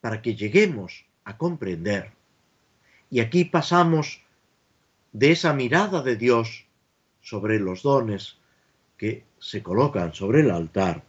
para 0.00 0.22
que 0.22 0.34
lleguemos 0.34 1.04
a 1.24 1.36
comprender. 1.36 2.12
Y 3.10 3.20
aquí 3.20 3.44
pasamos 3.44 4.22
de 5.12 5.32
esa 5.32 5.52
mirada 5.52 6.02
de 6.02 6.16
Dios 6.16 6.66
sobre 7.20 7.58
los 7.58 7.82
dones 7.82 8.38
que 8.96 9.24
se 9.38 9.62
colocan 9.62 10.14
sobre 10.14 10.40
el 10.40 10.50
altar 10.50 11.02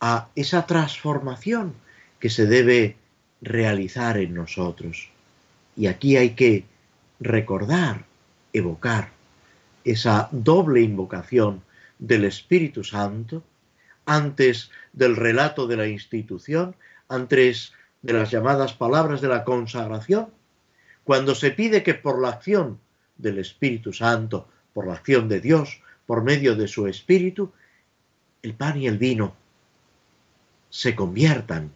a 0.00 0.28
esa 0.34 0.66
transformación 0.66 1.74
que 2.18 2.30
se 2.30 2.46
debe 2.46 2.96
realizar 3.40 4.18
en 4.18 4.34
nosotros. 4.34 5.10
Y 5.76 5.86
aquí 5.86 6.16
hay 6.16 6.30
que 6.30 6.64
recordar, 7.20 8.04
evocar 8.52 9.10
esa 9.84 10.28
doble 10.30 10.80
invocación 10.80 11.62
del 11.98 12.24
Espíritu 12.24 12.84
Santo 12.84 13.42
antes 14.06 14.70
del 14.92 15.16
relato 15.16 15.66
de 15.66 15.76
la 15.76 15.86
institución, 15.86 16.76
antes 17.08 17.72
de 18.02 18.12
las 18.12 18.30
llamadas 18.30 18.74
palabras 18.74 19.20
de 19.20 19.28
la 19.28 19.44
consagración, 19.44 20.28
cuando 21.04 21.34
se 21.34 21.50
pide 21.50 21.82
que 21.82 21.94
por 21.94 22.20
la 22.20 22.30
acción 22.30 22.78
del 23.16 23.38
Espíritu 23.38 23.92
Santo, 23.92 24.48
por 24.72 24.86
la 24.86 24.94
acción 24.94 25.28
de 25.28 25.40
Dios, 25.40 25.80
por 26.06 26.22
medio 26.22 26.54
de 26.54 26.68
su 26.68 26.86
Espíritu, 26.86 27.52
el 28.42 28.54
pan 28.54 28.80
y 28.80 28.86
el 28.86 28.98
vino 28.98 29.34
se 30.70 30.94
conviertan, 30.94 31.70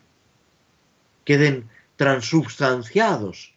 queden 1.24 1.68
transubstanciados 1.96 3.54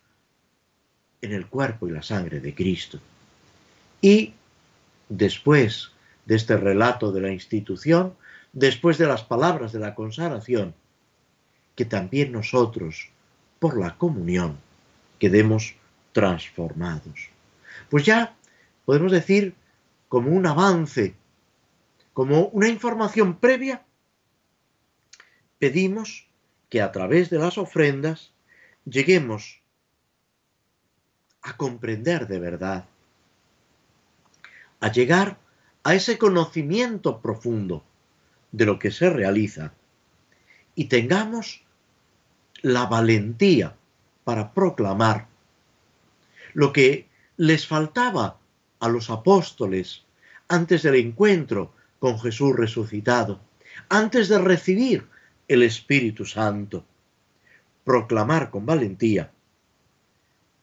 en 1.21 1.33
el 1.33 1.47
cuerpo 1.47 1.87
y 1.87 1.91
la 1.91 2.01
sangre 2.01 2.39
de 2.39 2.55
Cristo. 2.55 2.99
Y 4.01 4.33
después 5.09 5.91
de 6.25 6.35
este 6.35 6.57
relato 6.57 7.11
de 7.11 7.21
la 7.21 7.31
institución, 7.31 8.15
después 8.53 8.97
de 8.97 9.07
las 9.07 9.23
palabras 9.23 9.71
de 9.71 9.79
la 9.79 9.95
consagración, 9.95 10.73
que 11.75 11.85
también 11.85 12.31
nosotros, 12.31 13.09
por 13.59 13.79
la 13.79 13.97
comunión, 13.97 14.57
quedemos 15.19 15.75
transformados. 16.11 17.29
Pues 17.89 18.05
ya 18.05 18.35
podemos 18.85 19.11
decir 19.11 19.53
como 20.11 20.31
un 20.31 20.45
avance, 20.45 21.15
como 22.11 22.47
una 22.47 22.67
información 22.67 23.39
previa, 23.39 23.85
pedimos 25.57 26.27
que 26.69 26.81
a 26.81 26.91
través 26.91 27.29
de 27.29 27.39
las 27.39 27.57
ofrendas 27.57 28.33
lleguemos 28.83 29.61
a 31.41 31.55
comprender 31.55 32.27
de 32.27 32.39
verdad, 32.39 32.89
a 34.81 34.91
llegar 34.91 35.37
a 35.85 35.95
ese 35.95 36.17
conocimiento 36.17 37.21
profundo 37.21 37.81
de 38.51 38.65
lo 38.65 38.79
que 38.79 38.91
se 38.91 39.09
realiza 39.09 39.71
y 40.75 40.89
tengamos 40.89 41.63
la 42.61 42.85
valentía 42.85 43.77
para 44.25 44.51
proclamar 44.51 45.29
lo 46.53 46.73
que 46.73 47.07
les 47.37 47.65
faltaba 47.65 48.40
a 48.81 48.89
los 48.89 49.09
apóstoles 49.09 50.03
antes 50.49 50.83
del 50.83 50.95
encuentro 50.95 51.73
con 51.99 52.19
Jesús 52.19 52.53
resucitado, 52.55 53.39
antes 53.87 54.27
de 54.27 54.39
recibir 54.39 55.07
el 55.47 55.63
Espíritu 55.63 56.25
Santo, 56.25 56.83
proclamar 57.85 58.49
con 58.49 58.65
valentía 58.65 59.31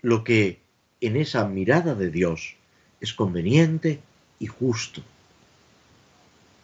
lo 0.03 0.25
que 0.25 0.61
en 1.01 1.17
esa 1.17 1.47
mirada 1.47 1.95
de 1.95 2.11
Dios 2.11 2.57
es 3.01 3.13
conveniente 3.13 4.01
y 4.39 4.47
justo, 4.47 5.03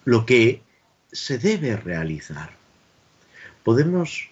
lo 0.05 0.27
que 0.27 0.63
se 1.13 1.39
debe 1.39 1.77
realizar. 1.77 2.51
Podemos 3.63 4.29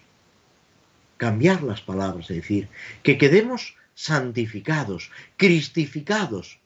cambiar 1.17 1.63
las 1.63 1.81
palabras, 1.81 2.29
es 2.29 2.37
decir, 2.37 2.67
que 3.01 3.17
quedemos 3.17 3.75
santificados, 3.95 5.09
cristificados, 5.37 6.59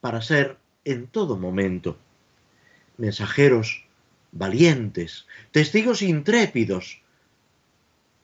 para 0.00 0.22
ser 0.22 0.56
en 0.84 1.06
todo 1.06 1.36
momento 1.36 1.98
mensajeros 2.96 3.84
valientes, 4.32 5.26
testigos 5.52 6.02
intrépidos 6.02 7.00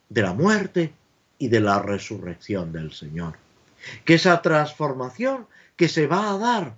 de 0.08 0.22
la 0.22 0.32
muerte 0.32 0.92
y 1.38 1.48
de 1.48 1.60
la 1.60 1.80
resurrección 1.80 2.72
del 2.72 2.92
Señor. 2.92 3.36
Que 4.04 4.14
esa 4.14 4.40
transformación 4.42 5.46
que 5.76 5.88
se 5.88 6.06
va 6.06 6.32
a 6.32 6.38
dar 6.38 6.76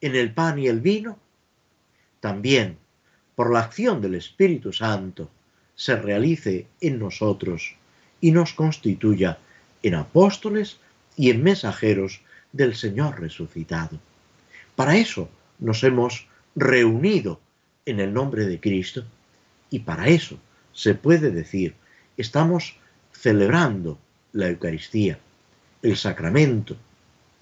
en 0.00 0.14
el 0.14 0.32
pan 0.32 0.58
y 0.58 0.66
el 0.66 0.80
vino, 0.80 1.18
también 2.20 2.78
por 3.34 3.52
la 3.52 3.60
acción 3.60 4.00
del 4.00 4.14
Espíritu 4.14 4.72
Santo, 4.72 5.30
se 5.74 5.96
realice 5.96 6.66
en 6.80 6.98
nosotros 6.98 7.76
y 8.20 8.32
nos 8.32 8.52
constituya 8.52 9.38
en 9.82 9.94
apóstoles 9.94 10.78
y 11.16 11.30
en 11.30 11.42
mensajeros 11.42 12.20
del 12.52 12.74
Señor 12.74 13.20
resucitado. 13.20 14.00
Para 14.78 14.96
eso 14.96 15.28
nos 15.58 15.82
hemos 15.82 16.28
reunido 16.54 17.40
en 17.84 17.98
el 17.98 18.14
nombre 18.14 18.46
de 18.46 18.60
Cristo 18.60 19.02
y 19.70 19.80
para 19.80 20.06
eso 20.06 20.38
se 20.72 20.94
puede 20.94 21.32
decir, 21.32 21.74
estamos 22.16 22.76
celebrando 23.10 23.98
la 24.30 24.46
Eucaristía, 24.46 25.18
el 25.82 25.96
sacramento 25.96 26.76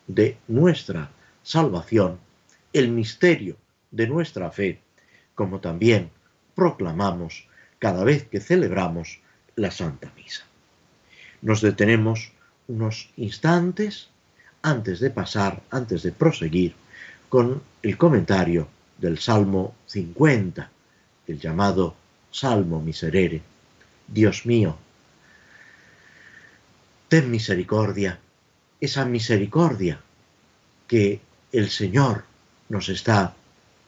de 0.07 0.39
nuestra 0.49 1.11
salvación, 1.43 2.19
el 2.73 2.89
misterio 2.89 3.59
de 3.91 4.07
nuestra 4.07 4.51
fe, 4.51 4.81
como 5.35 5.61
también 5.61 6.09
proclamamos 6.55 7.47
cada 7.79 8.03
vez 8.03 8.27
que 8.27 8.41
celebramos 8.41 9.21
la 9.57 9.71
Santa 9.71 10.11
Misa. 10.17 10.45
Nos 11.43 11.61
detenemos 11.61 12.33
unos 12.67 13.11
instantes 13.19 14.09
antes 14.63 15.01
de 15.01 15.11
pasar, 15.11 15.63
antes 15.71 16.03
de 16.03 16.13
proseguir 16.13 16.75
con 17.29 17.63
el 17.83 17.97
comentario 17.97 18.69
del 18.99 19.19
Salmo 19.19 19.75
50, 19.87 20.71
el 21.27 21.41
llamado 21.41 21.95
Salmo 22.31 22.81
Miserere. 22.81 23.43
Dios 24.09 24.47
mío, 24.47 24.77
ten 27.09 27.31
misericordia, 27.31 28.19
esa 28.81 29.05
misericordia 29.05 30.01
que 30.87 31.21
el 31.53 31.71
Señor 31.71 32.25
nos 32.69 32.89
está 32.89 33.35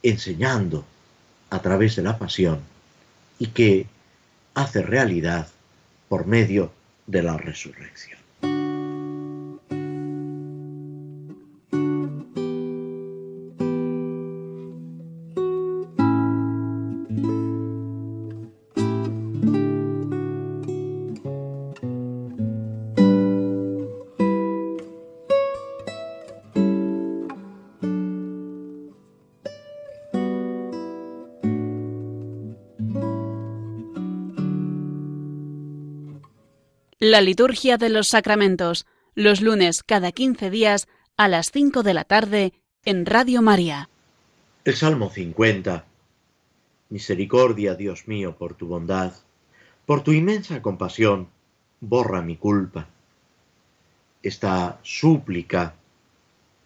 enseñando 0.03 0.85
a 1.49 1.59
través 1.61 1.95
de 1.95 2.03
la 2.03 2.17
pasión 2.17 2.61
y 3.37 3.47
que 3.47 3.87
hace 4.53 4.81
realidad 4.81 5.47
por 6.07 6.25
medio 6.25 6.71
de 7.07 7.23
la 7.23 7.37
resurrección. 7.37 8.18
La 37.01 37.21
liturgia 37.21 37.77
de 37.77 37.87
los 37.87 38.09
sacramentos, 38.09 38.85
los 39.15 39.39
lunes 39.39 39.83
cada 39.83 40.11
15 40.11 40.49
días 40.49 40.89
a 41.15 41.29
las 41.29 41.49
5 41.49 41.81
de 41.81 41.93
la 41.93 42.03
tarde 42.03 42.51
en 42.83 43.05
Radio 43.05 43.41
María. 43.41 43.89
El 44.65 44.75
Salmo 44.75 45.09
50. 45.09 45.85
Misericordia, 46.89 47.75
Dios 47.75 48.09
mío, 48.09 48.35
por 48.37 48.55
tu 48.55 48.67
bondad, 48.67 49.13
por 49.85 50.03
tu 50.03 50.11
inmensa 50.11 50.61
compasión, 50.61 51.29
borra 51.79 52.21
mi 52.21 52.35
culpa. 52.35 52.89
Esta 54.21 54.81
súplica 54.83 55.75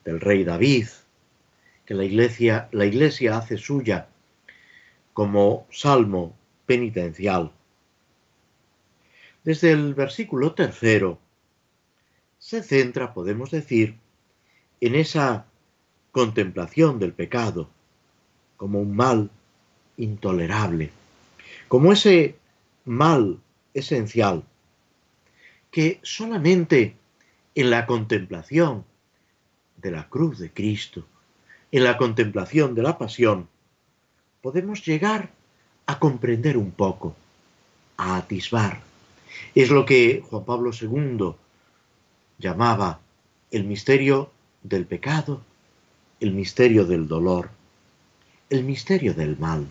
del 0.04 0.20
rey 0.20 0.44
David, 0.44 0.88
que 1.86 1.94
la 1.94 2.06
iglesia, 2.06 2.70
la 2.72 2.88
iglesia 2.88 3.38
hace 3.38 3.60
suya 3.60 4.08
como 5.14 5.68
salmo 5.70 6.36
penitencial 6.66 7.52
desde 9.44 9.72
el 9.72 9.94
versículo 9.94 10.54
tercero, 10.54 11.20
se 12.40 12.64
centra, 12.64 13.14
podemos 13.14 13.52
decir, 13.52 13.98
en 14.82 14.96
esa 14.96 15.46
contemplación 16.12 17.00
del 17.00 17.14
pecado 17.14 17.70
como 18.58 18.80
un 18.80 18.96
mal 18.96 19.30
intolerable, 19.98 20.92
como 21.68 21.92
ese 21.92 22.36
mal 22.86 23.40
esencial 23.74 24.44
que 25.72 26.00
solamente 26.04 26.96
en 27.56 27.70
la 27.70 27.86
contemplación 27.86 28.86
de 29.78 29.92
la 29.92 30.08
cruz 30.08 30.38
de 30.38 30.52
Cristo, 30.52 31.06
en 31.72 31.84
la 31.84 31.98
contemplación 31.98 32.76
de 32.76 32.84
la 32.84 32.98
pasión, 32.98 33.48
podemos 34.42 34.86
llegar 34.86 35.32
a 35.88 35.98
comprender 35.98 36.58
un 36.58 36.72
poco, 36.72 37.16
a 37.98 38.18
atisbar 38.18 38.93
es 39.56 39.70
lo 39.70 39.86
que 39.86 40.24
Juan 40.30 40.46
Pablo 40.46 40.72
II 40.80 41.36
llamaba 42.40 43.00
el 43.52 43.64
misterio 43.66 44.32
del 44.64 44.86
pecado, 44.86 45.42
el 46.20 46.32
misterio 46.32 46.86
del 46.86 47.08
dolor, 47.08 47.50
el 48.50 48.64
misterio 48.64 49.14
del 49.14 49.38
mal. 49.38 49.68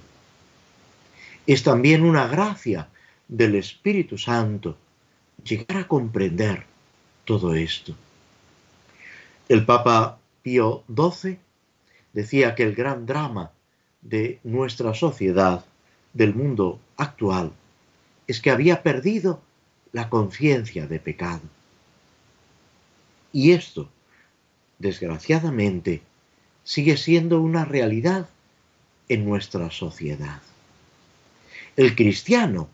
Es 1.47 1.63
también 1.63 2.05
una 2.05 2.27
gracia 2.27 2.89
del 3.29 3.55
Espíritu 3.57 4.19
Santo 4.19 4.77
llegar 5.45 5.79
a 5.79 5.89
comprender 5.89 6.65
todo 7.25 7.55
esto. 7.55 7.95
El 9.49 9.65
Papa 9.65 10.19
Pío 10.43 10.85
XII 10.95 11.39
decía 12.13 12.55
que 12.55 12.63
el 12.63 12.75
gran 12.75 13.07
drama 13.07 13.51
de 14.01 14.39
nuestra 14.45 14.95
sociedad, 14.95 15.65
del 16.13 16.35
mundo 16.35 16.79
actual, 16.97 17.53
es 18.27 18.41
que 18.41 18.51
había 18.51 18.83
perdido 18.83 19.41
la 19.93 20.09
conciencia 20.09 20.87
de 20.87 20.99
pecado. 20.99 21.43
Y 23.33 23.53
esto, 23.53 23.89
desgraciadamente, 24.79 26.03
sigue 26.65 26.97
siendo 26.97 27.41
una 27.41 27.65
realidad 27.65 28.29
en 29.09 29.25
nuestra 29.25 29.71
sociedad. 29.71 30.41
El 31.77 31.95
cristiano 31.95 32.69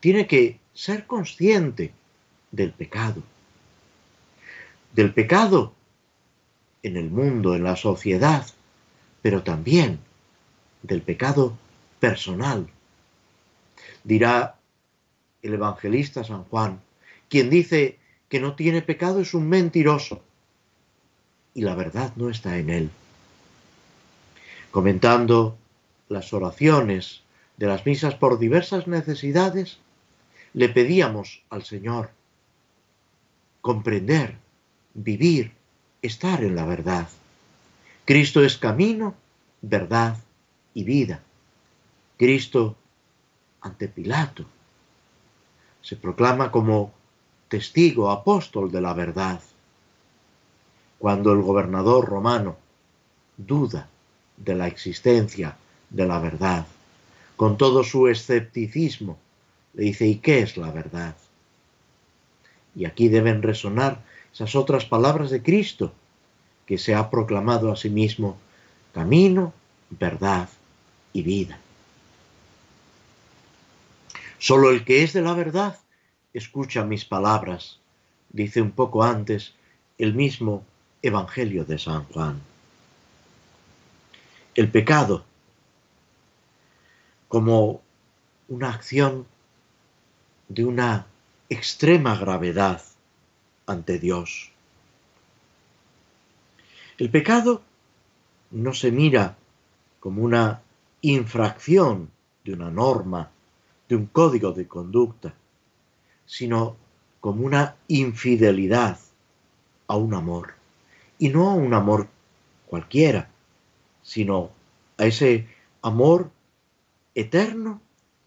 tiene 0.00 0.26
que 0.26 0.58
ser 0.74 1.06
consciente 1.06 1.92
del 2.50 2.72
pecado. 2.72 3.22
Del 4.92 5.12
pecado 5.12 5.74
en 6.82 6.96
el 6.96 7.10
mundo, 7.10 7.54
en 7.54 7.64
la 7.64 7.76
sociedad, 7.76 8.46
pero 9.22 9.42
también 9.42 9.98
del 10.82 11.02
pecado 11.02 11.56
personal. 12.00 12.68
Dirá 14.04 14.57
el 15.48 15.54
evangelista 15.54 16.24
San 16.24 16.44
Juan, 16.44 16.80
quien 17.28 17.50
dice 17.50 17.98
que 18.28 18.40
no 18.40 18.54
tiene 18.54 18.82
pecado 18.82 19.20
es 19.20 19.34
un 19.34 19.48
mentiroso 19.48 20.22
y 21.54 21.62
la 21.62 21.74
verdad 21.74 22.12
no 22.16 22.30
está 22.30 22.58
en 22.58 22.70
él. 22.70 22.90
Comentando 24.70 25.56
las 26.08 26.32
oraciones 26.32 27.22
de 27.56 27.66
las 27.66 27.84
misas 27.84 28.14
por 28.14 28.38
diversas 28.38 28.86
necesidades, 28.86 29.78
le 30.52 30.68
pedíamos 30.68 31.42
al 31.50 31.64
Señor 31.64 32.10
comprender, 33.60 34.36
vivir, 34.94 35.52
estar 36.02 36.44
en 36.44 36.54
la 36.54 36.64
verdad. 36.64 37.08
Cristo 38.04 38.44
es 38.44 38.56
camino, 38.56 39.14
verdad 39.60 40.16
y 40.74 40.84
vida. 40.84 41.22
Cristo 42.16 42.76
ante 43.60 43.88
Pilato 43.88 44.46
se 45.88 45.96
proclama 45.96 46.52
como 46.52 46.92
testigo, 47.48 48.10
apóstol 48.10 48.70
de 48.70 48.82
la 48.82 48.92
verdad. 48.92 49.40
Cuando 50.98 51.32
el 51.32 51.40
gobernador 51.40 52.04
romano 52.04 52.58
duda 53.38 53.88
de 54.36 54.54
la 54.54 54.66
existencia 54.66 55.56
de 55.88 56.04
la 56.04 56.18
verdad, 56.18 56.66
con 57.36 57.56
todo 57.56 57.84
su 57.84 58.06
escepticismo, 58.06 59.16
le 59.72 59.84
dice, 59.84 60.06
¿y 60.06 60.16
qué 60.16 60.40
es 60.40 60.58
la 60.58 60.70
verdad? 60.70 61.16
Y 62.74 62.84
aquí 62.84 63.08
deben 63.08 63.40
resonar 63.40 64.04
esas 64.30 64.54
otras 64.56 64.84
palabras 64.84 65.30
de 65.30 65.42
Cristo, 65.42 65.94
que 66.66 66.76
se 66.76 66.94
ha 66.94 67.08
proclamado 67.08 67.72
a 67.72 67.76
sí 67.76 67.88
mismo 67.88 68.36
camino, 68.92 69.54
verdad 69.88 70.50
y 71.14 71.22
vida. 71.22 71.58
Solo 74.38 74.70
el 74.70 74.84
que 74.84 75.02
es 75.02 75.12
de 75.12 75.22
la 75.22 75.34
verdad 75.34 75.78
escucha 76.32 76.84
mis 76.84 77.04
palabras, 77.04 77.80
dice 78.30 78.62
un 78.62 78.70
poco 78.70 79.02
antes 79.02 79.54
el 79.98 80.14
mismo 80.14 80.64
Evangelio 81.02 81.64
de 81.64 81.78
San 81.78 82.04
Juan. 82.04 82.40
El 84.54 84.70
pecado 84.70 85.24
como 87.28 87.82
una 88.48 88.70
acción 88.70 89.26
de 90.48 90.64
una 90.64 91.06
extrema 91.48 92.16
gravedad 92.16 92.82
ante 93.66 93.98
Dios. 93.98 94.50
El 96.96 97.10
pecado 97.10 97.62
no 98.50 98.72
se 98.72 98.90
mira 98.90 99.36
como 100.00 100.22
una 100.22 100.62
infracción 101.02 102.10
de 102.44 102.54
una 102.54 102.70
norma 102.70 103.30
de 103.88 103.96
un 103.96 104.06
código 104.06 104.52
de 104.52 104.68
conducta, 104.68 105.34
sino 106.26 106.76
como 107.20 107.44
una 107.44 107.76
infidelidad 107.88 108.98
a 109.86 109.96
un 109.96 110.14
amor. 110.14 110.54
Y 111.18 111.30
no 111.30 111.50
a 111.50 111.54
un 111.54 111.74
amor 111.74 112.08
cualquiera, 112.66 113.30
sino 114.02 114.50
a 114.98 115.06
ese 115.06 115.48
amor 115.82 116.30
eterno 117.14 117.80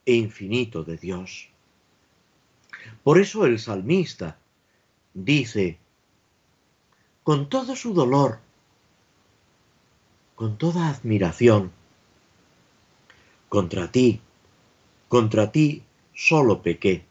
e 0.06 0.16
infinito 0.16 0.84
de 0.84 0.98
Dios. 0.98 1.50
Por 3.04 3.20
eso 3.20 3.46
el 3.46 3.60
salmista 3.60 4.38
dice, 5.14 5.78
con 7.24 7.50
todo 7.50 7.76
su 7.76 7.94
dolor, 7.94 8.40
con 10.36 10.58
toda 10.58 10.90
admiración, 10.90 11.72
contra 13.48 13.92
ti, 13.92 14.22
contra 15.12 15.52
ti 15.52 15.84
solo 16.16 16.62
pequé. 16.62 17.04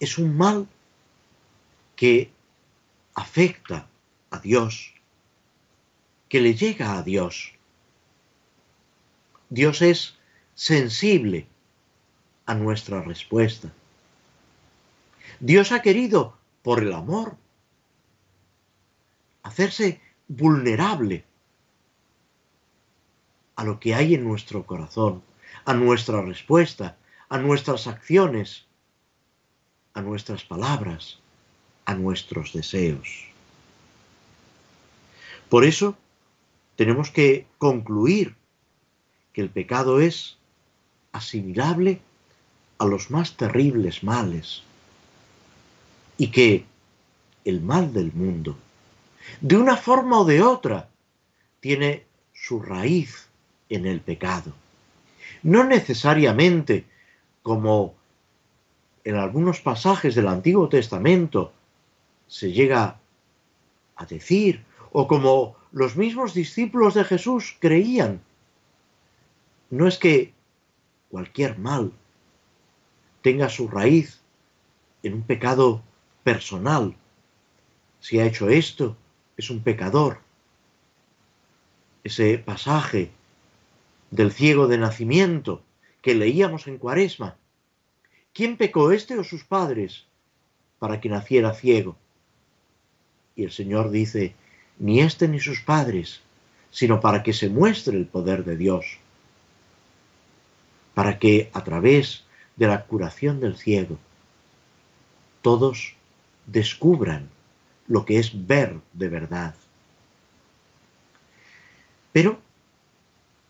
Es 0.00 0.18
un 0.18 0.36
mal 0.36 0.66
que 1.94 2.28
afecta 3.14 3.86
a 4.30 4.40
Dios, 4.40 4.94
que 6.28 6.40
le 6.40 6.54
llega 6.54 6.98
a 6.98 7.04
Dios. 7.04 7.52
Dios 9.48 9.80
es 9.80 10.18
sensible 10.56 11.46
a 12.46 12.54
nuestra 12.56 13.00
respuesta. 13.02 13.72
Dios 15.38 15.70
ha 15.70 15.82
querido, 15.82 16.36
por 16.64 16.82
el 16.82 16.92
amor, 16.94 17.36
hacerse 19.44 20.00
vulnerable 20.26 21.24
a 23.54 23.62
lo 23.62 23.78
que 23.78 23.94
hay 23.94 24.16
en 24.16 24.24
nuestro 24.24 24.66
corazón, 24.66 25.22
a 25.64 25.74
nuestra 25.74 26.22
respuesta, 26.22 26.96
a 27.28 27.38
nuestras 27.38 27.86
acciones, 27.86 28.66
a 29.94 30.02
nuestras 30.02 30.44
palabras, 30.44 31.18
a 31.84 31.94
nuestros 31.94 32.52
deseos. 32.52 33.26
Por 35.48 35.64
eso 35.64 35.96
tenemos 36.76 37.10
que 37.10 37.46
concluir 37.58 38.34
que 39.32 39.40
el 39.40 39.50
pecado 39.50 40.00
es 40.00 40.36
asimilable 41.12 42.00
a 42.78 42.86
los 42.86 43.10
más 43.10 43.36
terribles 43.36 44.02
males 44.02 44.62
y 46.18 46.28
que 46.28 46.64
el 47.44 47.60
mal 47.60 47.92
del 47.92 48.12
mundo, 48.12 48.56
de 49.40 49.56
una 49.56 49.76
forma 49.76 50.20
o 50.20 50.24
de 50.24 50.42
otra, 50.42 50.88
tiene 51.60 52.04
su 52.32 52.60
raíz 52.60 53.28
en 53.68 53.86
el 53.86 54.00
pecado. 54.00 54.52
No 55.42 55.64
necesariamente 55.64 56.84
como 57.42 57.94
en 59.04 59.16
algunos 59.16 59.60
pasajes 59.60 60.14
del 60.14 60.28
Antiguo 60.28 60.68
Testamento 60.68 61.52
se 62.26 62.52
llega 62.52 62.98
a 63.96 64.06
decir, 64.06 64.64
o 64.92 65.06
como 65.06 65.56
los 65.72 65.96
mismos 65.96 66.34
discípulos 66.34 66.94
de 66.94 67.04
Jesús 67.04 67.56
creían, 67.58 68.20
no 69.70 69.86
es 69.88 69.98
que 69.98 70.32
cualquier 71.10 71.58
mal 71.58 71.92
tenga 73.22 73.48
su 73.48 73.68
raíz 73.68 74.20
en 75.02 75.14
un 75.14 75.22
pecado 75.22 75.82
personal. 76.22 76.94
Si 78.00 78.18
ha 78.18 78.26
hecho 78.26 78.48
esto, 78.48 78.96
es 79.36 79.50
un 79.50 79.62
pecador. 79.62 80.20
Ese 82.04 82.38
pasaje 82.38 83.10
del 84.12 84.30
ciego 84.30 84.68
de 84.68 84.78
nacimiento 84.78 85.64
que 86.02 86.14
leíamos 86.14 86.68
en 86.68 86.78
Cuaresma. 86.78 87.36
¿Quién 88.32 88.56
pecó 88.56 88.92
este 88.92 89.18
o 89.18 89.24
sus 89.24 89.42
padres 89.42 90.04
para 90.78 91.00
que 91.00 91.08
naciera 91.08 91.54
ciego? 91.54 91.96
Y 93.34 93.44
el 93.44 93.50
Señor 93.50 93.90
dice, 93.90 94.34
ni 94.78 95.00
este 95.00 95.28
ni 95.28 95.40
sus 95.40 95.60
padres, 95.60 96.20
sino 96.70 97.00
para 97.00 97.22
que 97.22 97.32
se 97.32 97.48
muestre 97.48 97.96
el 97.96 98.06
poder 98.06 98.44
de 98.44 98.56
Dios, 98.56 98.98
para 100.94 101.18
que 101.18 101.50
a 101.54 101.64
través 101.64 102.24
de 102.56 102.66
la 102.66 102.84
curación 102.84 103.40
del 103.40 103.56
ciego, 103.56 103.98
todos 105.40 105.94
descubran 106.46 107.30
lo 107.86 108.04
que 108.04 108.18
es 108.18 108.46
ver 108.46 108.78
de 108.92 109.08
verdad. 109.08 109.54
Pero, 112.12 112.40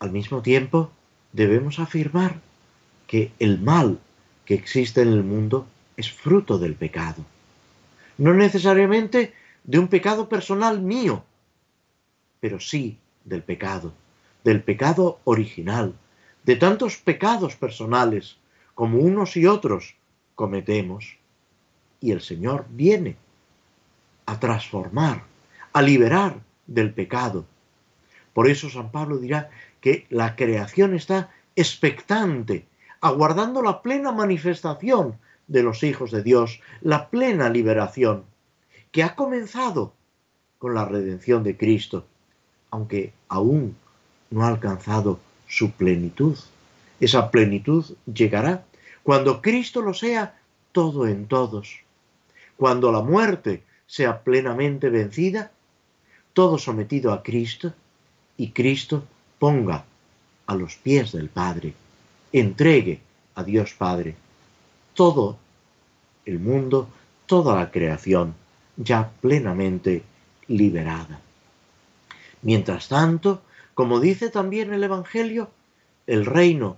al 0.02 0.10
mismo 0.10 0.42
tiempo, 0.42 0.90
debemos 1.32 1.78
afirmar 1.78 2.40
que 3.06 3.30
el 3.38 3.60
mal 3.60 4.00
que 4.44 4.54
existe 4.54 5.00
en 5.00 5.12
el 5.12 5.22
mundo 5.22 5.68
es 5.96 6.10
fruto 6.10 6.58
del 6.58 6.74
pecado. 6.74 7.24
No 8.18 8.34
necesariamente 8.34 9.32
de 9.62 9.78
un 9.78 9.86
pecado 9.86 10.28
personal 10.28 10.80
mío, 10.82 11.22
pero 12.40 12.58
sí 12.58 12.98
del 13.24 13.44
pecado, 13.44 13.92
del 14.42 14.64
pecado 14.64 15.20
original, 15.22 15.94
de 16.42 16.56
tantos 16.56 16.96
pecados 16.96 17.54
personales 17.54 18.38
como 18.74 18.98
unos 18.98 19.36
y 19.36 19.46
otros 19.46 19.94
cometemos. 20.34 21.16
Y 22.00 22.10
el 22.10 22.22
Señor 22.22 22.66
viene 22.70 23.14
a 24.26 24.40
transformar, 24.40 25.22
a 25.72 25.80
liberar 25.80 26.40
del 26.66 26.92
pecado. 26.92 27.46
Por 28.34 28.48
eso 28.48 28.68
San 28.68 28.90
Pablo 28.90 29.18
dirá 29.18 29.50
que 29.82 30.06
la 30.08 30.36
creación 30.36 30.94
está 30.94 31.30
expectante, 31.56 32.64
aguardando 33.02 33.60
la 33.60 33.82
plena 33.82 34.12
manifestación 34.12 35.18
de 35.48 35.62
los 35.62 35.82
hijos 35.82 36.10
de 36.10 36.22
Dios, 36.22 36.60
la 36.80 37.10
plena 37.10 37.50
liberación, 37.50 38.24
que 38.92 39.02
ha 39.02 39.14
comenzado 39.14 39.92
con 40.58 40.74
la 40.74 40.86
redención 40.86 41.42
de 41.42 41.56
Cristo, 41.56 42.06
aunque 42.70 43.12
aún 43.28 43.76
no 44.30 44.44
ha 44.44 44.48
alcanzado 44.48 45.18
su 45.48 45.72
plenitud. 45.72 46.38
Esa 47.00 47.30
plenitud 47.30 47.84
llegará 48.06 48.64
cuando 49.02 49.42
Cristo 49.42 49.82
lo 49.82 49.92
sea 49.92 50.38
todo 50.70 51.08
en 51.08 51.26
todos, 51.26 51.80
cuando 52.56 52.92
la 52.92 53.02
muerte 53.02 53.64
sea 53.86 54.22
plenamente 54.22 54.88
vencida, 54.88 55.50
todo 56.32 56.56
sometido 56.56 57.12
a 57.12 57.22
Cristo, 57.22 57.74
y 58.36 58.52
Cristo 58.52 59.04
ponga 59.42 59.84
a 60.46 60.54
los 60.54 60.76
pies 60.76 61.10
del 61.10 61.28
Padre, 61.28 61.74
entregue 62.32 63.00
a 63.34 63.42
Dios 63.42 63.74
Padre 63.74 64.14
todo 64.94 65.36
el 66.24 66.38
mundo, 66.38 66.88
toda 67.26 67.56
la 67.56 67.72
creación, 67.72 68.36
ya 68.76 69.10
plenamente 69.20 70.04
liberada. 70.46 71.20
Mientras 72.42 72.86
tanto, 72.86 73.42
como 73.74 73.98
dice 73.98 74.30
también 74.30 74.72
el 74.72 74.84
Evangelio, 74.84 75.50
el 76.06 76.24
reino 76.24 76.76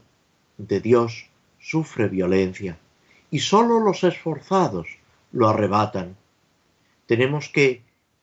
de 0.57 0.81
Dios 0.81 1.27
sufre 1.61 2.09
violencia 2.09 2.79
y 3.31 3.41
sólo 3.41 3.79
los 3.79 4.05
esforzados 4.05 4.89
lo 5.33 5.51
arrebatan. 5.51 6.17
Tenemos 7.05 7.51
que 7.51 7.83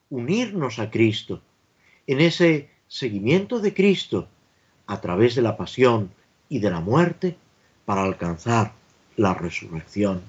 unirnos 0.09 0.79
a 0.79 0.89
Cristo 0.89 1.43
en 2.07 2.21
ese 2.21 2.70
seguimiento 2.91 3.61
de 3.61 3.73
Cristo 3.73 4.27
a 4.85 4.99
través 4.99 5.35
de 5.35 5.41
la 5.41 5.55
pasión 5.55 6.11
y 6.49 6.59
de 6.59 6.69
la 6.69 6.81
muerte 6.81 7.37
para 7.85 8.03
alcanzar 8.03 8.73
la 9.15 9.33
resurrección. 9.33 10.21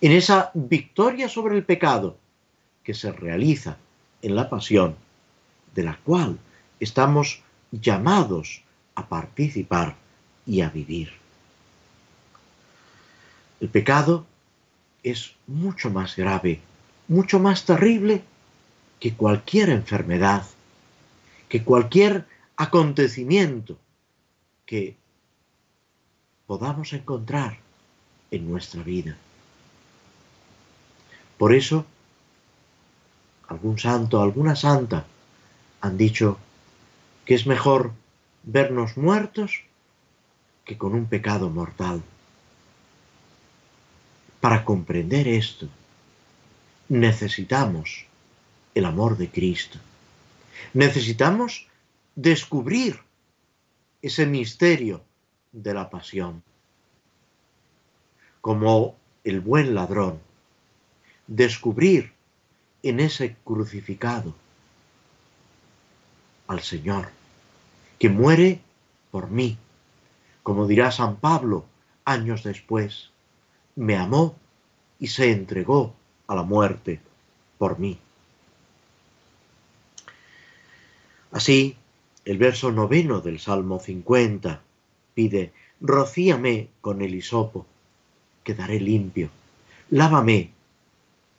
En 0.00 0.12
esa 0.12 0.52
victoria 0.54 1.28
sobre 1.28 1.56
el 1.56 1.64
pecado 1.64 2.16
que 2.84 2.94
se 2.94 3.10
realiza 3.10 3.76
en 4.22 4.36
la 4.36 4.48
pasión, 4.48 4.94
de 5.74 5.82
la 5.82 5.98
cual 6.04 6.38
estamos 6.78 7.42
llamados 7.72 8.62
a 8.94 9.08
participar 9.08 9.96
y 10.46 10.60
a 10.60 10.70
vivir. 10.70 11.10
El 13.58 13.68
pecado 13.68 14.26
es 15.02 15.34
mucho 15.48 15.90
más 15.90 16.14
grave, 16.14 16.60
mucho 17.08 17.40
más 17.40 17.64
terrible 17.64 18.22
que 19.00 19.14
cualquier 19.14 19.70
enfermedad, 19.70 20.46
que 21.56 21.64
cualquier 21.64 22.26
acontecimiento 22.58 23.78
que 24.66 24.94
podamos 26.46 26.92
encontrar 26.92 27.56
en 28.30 28.46
nuestra 28.46 28.82
vida. 28.82 29.16
Por 31.38 31.54
eso, 31.54 31.86
algún 33.48 33.78
santo, 33.78 34.20
alguna 34.20 34.54
santa 34.54 35.06
han 35.80 35.96
dicho 35.96 36.38
que 37.24 37.32
es 37.32 37.46
mejor 37.46 37.92
vernos 38.42 38.98
muertos 38.98 39.62
que 40.66 40.76
con 40.76 40.92
un 40.92 41.06
pecado 41.06 41.48
mortal. 41.48 42.02
Para 44.42 44.62
comprender 44.62 45.26
esto, 45.26 45.70
necesitamos 46.90 48.04
el 48.74 48.84
amor 48.84 49.16
de 49.16 49.30
Cristo. 49.30 49.78
Necesitamos 50.74 51.68
descubrir 52.14 53.00
ese 54.02 54.26
misterio 54.26 55.02
de 55.52 55.74
la 55.74 55.90
pasión. 55.90 56.42
Como 58.40 58.96
el 59.24 59.40
buen 59.40 59.74
ladrón, 59.74 60.20
descubrir 61.26 62.12
en 62.82 63.00
ese 63.00 63.36
crucificado 63.44 64.34
al 66.46 66.60
Señor, 66.60 67.08
que 67.98 68.08
muere 68.08 68.60
por 69.10 69.30
mí, 69.30 69.58
como 70.42 70.66
dirá 70.66 70.92
San 70.92 71.16
Pablo 71.16 71.64
años 72.04 72.44
después 72.44 73.10
me 73.74 73.96
amó 73.96 74.36
y 75.00 75.08
se 75.08 75.32
entregó 75.32 75.94
a 76.28 76.34
la 76.34 76.44
muerte 76.44 77.00
por 77.58 77.78
mí. 77.78 77.98
Así, 81.36 81.76
el 82.24 82.38
verso 82.38 82.72
noveno 82.72 83.20
del 83.20 83.40
Salmo 83.40 83.78
50 83.78 84.62
pide, 85.12 85.52
rocíame 85.82 86.70
con 86.80 87.02
el 87.02 87.14
hisopo, 87.14 87.66
quedaré 88.42 88.80
limpio, 88.80 89.28
lávame, 89.90 90.52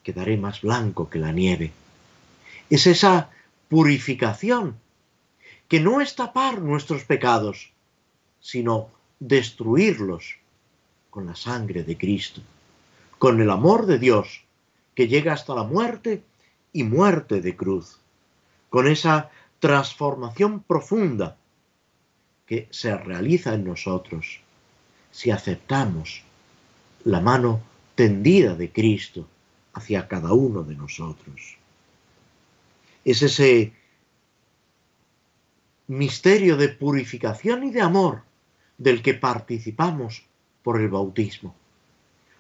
quedaré 0.04 0.38
más 0.38 0.62
blanco 0.62 1.10
que 1.10 1.18
la 1.18 1.32
nieve. 1.32 1.72
Es 2.70 2.86
esa 2.86 3.32
purificación 3.70 4.76
que 5.68 5.80
no 5.80 6.00
es 6.00 6.16
tapar 6.16 6.62
nuestros 6.62 7.04
pecados, 7.04 7.72
sino 8.40 8.90
destruirlos 9.20 10.36
con 11.10 11.26
la 11.26 11.36
sangre 11.36 11.82
de 11.82 11.98
Cristo, 11.98 12.42
con 13.18 13.42
el 13.42 13.50
amor 13.50 13.88
de 13.88 13.98
Dios 13.98 14.44
que 14.94 15.08
llega 15.08 15.34
hasta 15.34 15.56
la 15.56 15.64
muerte 15.64 16.22
y 16.72 16.84
muerte 16.84 17.42
de 17.42 17.56
cruz, 17.56 17.98
con 18.70 18.88
esa 18.88 19.32
transformación 19.60 20.62
profunda 20.62 21.38
que 22.46 22.68
se 22.72 22.96
realiza 22.98 23.54
en 23.54 23.66
nosotros 23.66 24.40
si 25.12 25.32
aceptamos 25.32 26.24
la 27.04 27.20
mano 27.20 27.62
tendida 27.96 28.56
de 28.56 28.72
Cristo 28.72 29.28
hacia 29.74 30.08
cada 30.08 30.34
uno 30.34 30.64
de 30.64 30.76
nosotros. 30.76 31.58
Es 33.04 33.22
ese 33.22 33.74
misterio 35.88 36.58
de 36.58 36.70
purificación 36.70 37.64
y 37.64 37.72
de 37.72 37.82
amor 37.82 38.24
del 38.78 39.02
que 39.02 39.14
participamos 39.14 40.24
por 40.62 40.80
el 40.80 40.90
bautismo. 40.90 41.56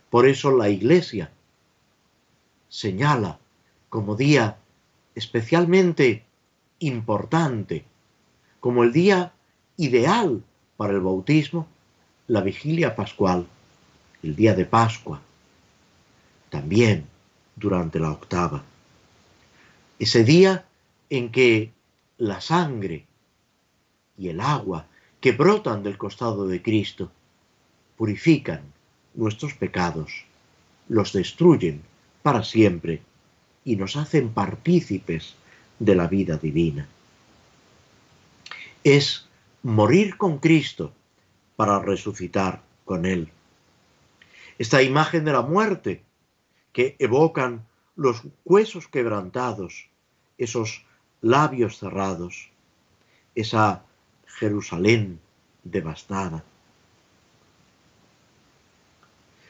Por 0.09 0.27
eso 0.27 0.51
la 0.51 0.69
Iglesia 0.69 1.31
señala 2.69 3.39
como 3.89 4.15
día 4.15 4.57
especialmente 5.15 6.26
importante, 6.79 7.85
como 8.59 8.83
el 8.83 8.91
día 8.91 9.33
ideal 9.77 10.43
para 10.75 10.93
el 10.93 11.01
bautismo, 11.01 11.67
la 12.27 12.41
vigilia 12.41 12.95
pascual, 12.95 13.47
el 14.23 14.35
día 14.35 14.53
de 14.53 14.65
Pascua, 14.65 15.21
también 16.49 17.05
durante 17.55 17.99
la 17.99 18.11
octava. 18.11 18.63
Ese 19.99 20.23
día 20.23 20.65
en 21.09 21.31
que 21.31 21.71
la 22.17 22.41
sangre 22.41 23.05
y 24.17 24.29
el 24.29 24.39
agua 24.39 24.85
que 25.21 25.31
brotan 25.31 25.83
del 25.83 25.97
costado 25.97 26.47
de 26.47 26.61
Cristo 26.61 27.11
purifican 27.95 28.61
nuestros 29.15 29.53
pecados, 29.53 30.25
los 30.87 31.13
destruyen 31.13 31.81
para 32.21 32.43
siempre 32.43 33.01
y 33.65 33.75
nos 33.75 33.95
hacen 33.95 34.29
partícipes 34.29 35.35
de 35.79 35.95
la 35.95 36.07
vida 36.07 36.37
divina. 36.37 36.87
Es 38.83 39.27
morir 39.63 40.17
con 40.17 40.39
Cristo 40.39 40.93
para 41.55 41.79
resucitar 41.79 42.61
con 42.85 43.05
Él. 43.05 43.29
Esta 44.57 44.81
imagen 44.81 45.25
de 45.25 45.33
la 45.33 45.41
muerte 45.41 46.03
que 46.71 46.95
evocan 46.99 47.65
los 47.95 48.21
huesos 48.45 48.87
quebrantados, 48.87 49.89
esos 50.37 50.85
labios 51.21 51.79
cerrados, 51.79 52.49
esa 53.35 53.83
Jerusalén 54.27 55.19
devastada. 55.63 56.43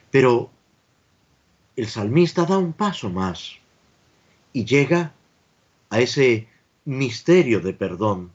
Pero 0.09 0.49
el 1.75 1.87
salmista 1.87 2.45
da 2.45 2.57
un 2.57 2.73
paso 2.73 3.09
más 3.09 3.55
y 4.53 4.65
llega 4.65 5.13
a 5.89 5.99
ese 5.99 6.47
misterio 6.85 7.59
de 7.59 7.73
perdón. 7.73 8.31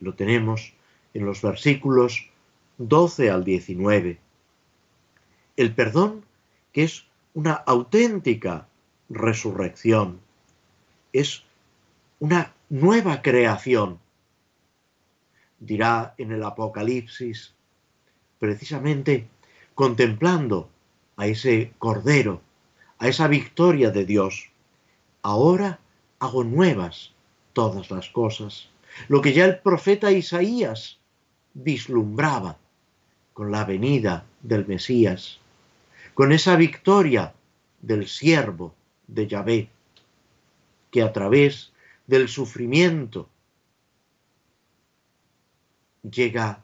Lo 0.00 0.14
tenemos 0.14 0.74
en 1.14 1.26
los 1.26 1.42
versículos 1.42 2.28
12 2.78 3.30
al 3.30 3.44
19. 3.44 4.18
El 5.56 5.74
perdón 5.74 6.24
que 6.72 6.84
es 6.84 7.06
una 7.34 7.54
auténtica 7.54 8.68
resurrección, 9.08 10.20
es 11.12 11.44
una 12.20 12.52
nueva 12.68 13.22
creación 13.22 13.98
dirá 15.58 16.14
en 16.18 16.32
el 16.32 16.42
Apocalipsis, 16.42 17.54
precisamente 18.38 19.28
contemplando 19.74 20.70
a 21.16 21.26
ese 21.26 21.72
Cordero, 21.78 22.40
a 22.98 23.08
esa 23.08 23.28
victoria 23.28 23.90
de 23.90 24.04
Dios. 24.04 24.50
Ahora 25.22 25.80
hago 26.18 26.44
nuevas 26.44 27.12
todas 27.52 27.90
las 27.90 28.08
cosas. 28.08 28.68
Lo 29.08 29.20
que 29.20 29.32
ya 29.32 29.44
el 29.44 29.58
profeta 29.58 30.10
Isaías 30.10 30.98
vislumbraba 31.54 32.56
con 33.32 33.50
la 33.50 33.64
venida 33.64 34.24
del 34.42 34.66
Mesías, 34.66 35.38
con 36.14 36.32
esa 36.32 36.56
victoria 36.56 37.34
del 37.80 38.08
siervo 38.08 38.74
de 39.06 39.26
Yahvé, 39.26 39.68
que 40.90 41.02
a 41.02 41.12
través 41.12 41.72
del 42.06 42.28
sufrimiento 42.28 43.28
llega 46.02 46.62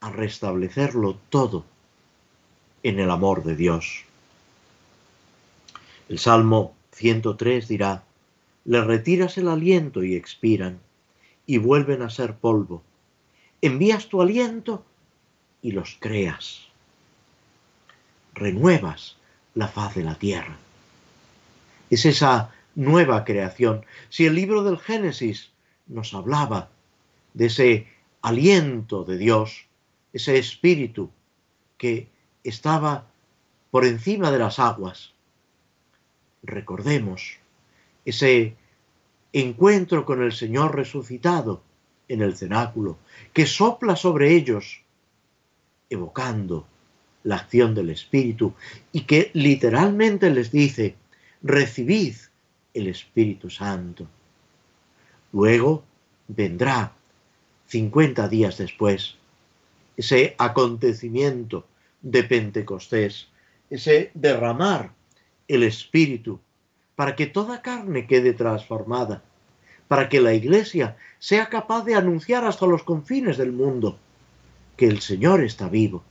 a 0.00 0.10
restablecerlo 0.10 1.18
todo 1.30 1.64
en 2.82 2.98
el 2.98 3.10
amor 3.10 3.42
de 3.44 3.56
Dios. 3.56 4.04
El 6.08 6.18
Salmo 6.18 6.74
103 6.92 7.68
dirá, 7.68 8.04
le 8.64 8.82
retiras 8.82 9.38
el 9.38 9.48
aliento 9.48 10.02
y 10.02 10.14
expiran, 10.14 10.80
y 11.46 11.58
vuelven 11.58 12.02
a 12.02 12.10
ser 12.10 12.36
polvo. 12.36 12.82
Envías 13.60 14.08
tu 14.08 14.22
aliento 14.22 14.84
y 15.60 15.72
los 15.72 15.96
creas. 16.00 16.68
Renuevas 18.34 19.16
la 19.54 19.68
faz 19.68 19.94
de 19.94 20.04
la 20.04 20.14
tierra. 20.14 20.56
Es 21.90 22.06
esa 22.06 22.52
nueva 22.74 23.24
creación. 23.24 23.84
Si 24.08 24.26
el 24.26 24.34
libro 24.34 24.62
del 24.62 24.78
Génesis 24.78 25.50
nos 25.86 26.14
hablaba 26.14 26.70
de 27.34 27.46
ese 27.46 27.88
aliento 28.22 29.04
de 29.04 29.18
Dios, 29.18 29.66
ese 30.12 30.38
espíritu 30.38 31.10
que 31.76 32.08
estaba 32.44 33.06
por 33.70 33.84
encima 33.84 34.30
de 34.30 34.38
las 34.38 34.58
aguas. 34.58 35.12
Recordemos 36.42 37.38
ese 38.04 38.56
encuentro 39.32 40.04
con 40.04 40.22
el 40.22 40.32
Señor 40.32 40.74
resucitado 40.76 41.62
en 42.08 42.22
el 42.22 42.36
cenáculo, 42.36 42.98
que 43.32 43.46
sopla 43.46 43.96
sobre 43.96 44.34
ellos, 44.34 44.82
evocando 45.88 46.66
la 47.24 47.36
acción 47.36 47.74
del 47.74 47.90
Espíritu 47.90 48.54
y 48.92 49.02
que 49.02 49.30
literalmente 49.34 50.30
les 50.30 50.50
dice, 50.50 50.96
recibid 51.42 52.14
el 52.74 52.88
Espíritu 52.88 53.50
Santo. 53.50 54.06
Luego 55.32 55.84
vendrá 56.28 56.92
50 57.68 58.28
días 58.28 58.58
después, 58.58 59.16
ese 59.96 60.34
acontecimiento 60.38 61.66
de 62.02 62.24
Pentecostés, 62.24 63.28
ese 63.70 64.10
derramar 64.14 64.92
el 65.48 65.62
Espíritu, 65.62 66.40
para 66.96 67.16
que 67.16 67.26
toda 67.26 67.62
carne 67.62 68.06
quede 68.06 68.32
transformada, 68.32 69.22
para 69.88 70.08
que 70.08 70.20
la 70.20 70.34
Iglesia 70.34 70.96
sea 71.18 71.48
capaz 71.48 71.84
de 71.84 71.94
anunciar 71.94 72.44
hasta 72.44 72.66
los 72.66 72.82
confines 72.82 73.36
del 73.36 73.52
mundo 73.52 73.98
que 74.76 74.86
el 74.86 75.00
Señor 75.00 75.42
está 75.42 75.68
vivo, 75.68 76.02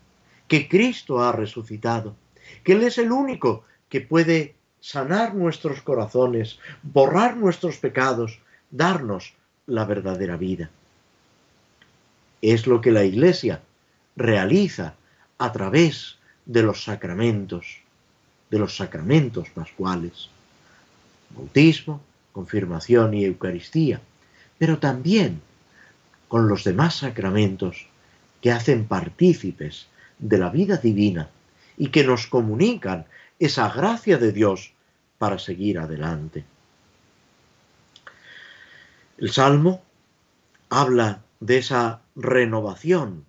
que 0.47 0.67
Cristo 0.67 1.21
ha 1.23 1.31
resucitado, 1.31 2.15
que 2.63 2.73
Él 2.73 2.83
es 2.83 2.97
el 2.97 3.11
único 3.11 3.63
que 3.89 4.01
puede 4.01 4.55
sanar 4.79 5.35
nuestros 5.35 5.81
corazones, 5.81 6.59
borrar 6.81 7.37
nuestros 7.37 7.77
pecados, 7.77 8.39
darnos 8.69 9.33
la 9.67 9.85
verdadera 9.85 10.37
vida. 10.37 10.69
Es 12.41 12.67
lo 12.67 12.81
que 12.81 12.91
la 12.91 13.03
Iglesia 13.03 13.61
realiza 14.15 14.95
a 15.37 15.51
través 15.51 16.17
de 16.45 16.63
los 16.63 16.83
sacramentos, 16.83 17.77
de 18.49 18.59
los 18.59 18.75
sacramentos 18.75 19.49
pascuales, 19.49 20.29
bautismo, 21.35 22.01
confirmación 22.31 23.13
y 23.13 23.25
Eucaristía, 23.25 24.01
pero 24.57 24.79
también 24.79 25.41
con 26.27 26.47
los 26.47 26.63
demás 26.63 26.95
sacramentos 26.95 27.87
que 28.41 28.51
hacen 28.51 28.85
partícipes 28.85 29.87
de 30.17 30.37
la 30.37 30.49
vida 30.49 30.77
divina 30.77 31.29
y 31.77 31.87
que 31.87 32.03
nos 32.03 32.27
comunican 32.27 33.05
esa 33.39 33.69
gracia 33.69 34.17
de 34.17 34.31
Dios 34.31 34.73
para 35.17 35.39
seguir 35.39 35.79
adelante. 35.79 36.45
El 39.17 39.31
Salmo 39.31 39.83
habla 40.69 41.21
de 41.39 41.57
esa 41.57 42.01
renovación. 42.15 43.25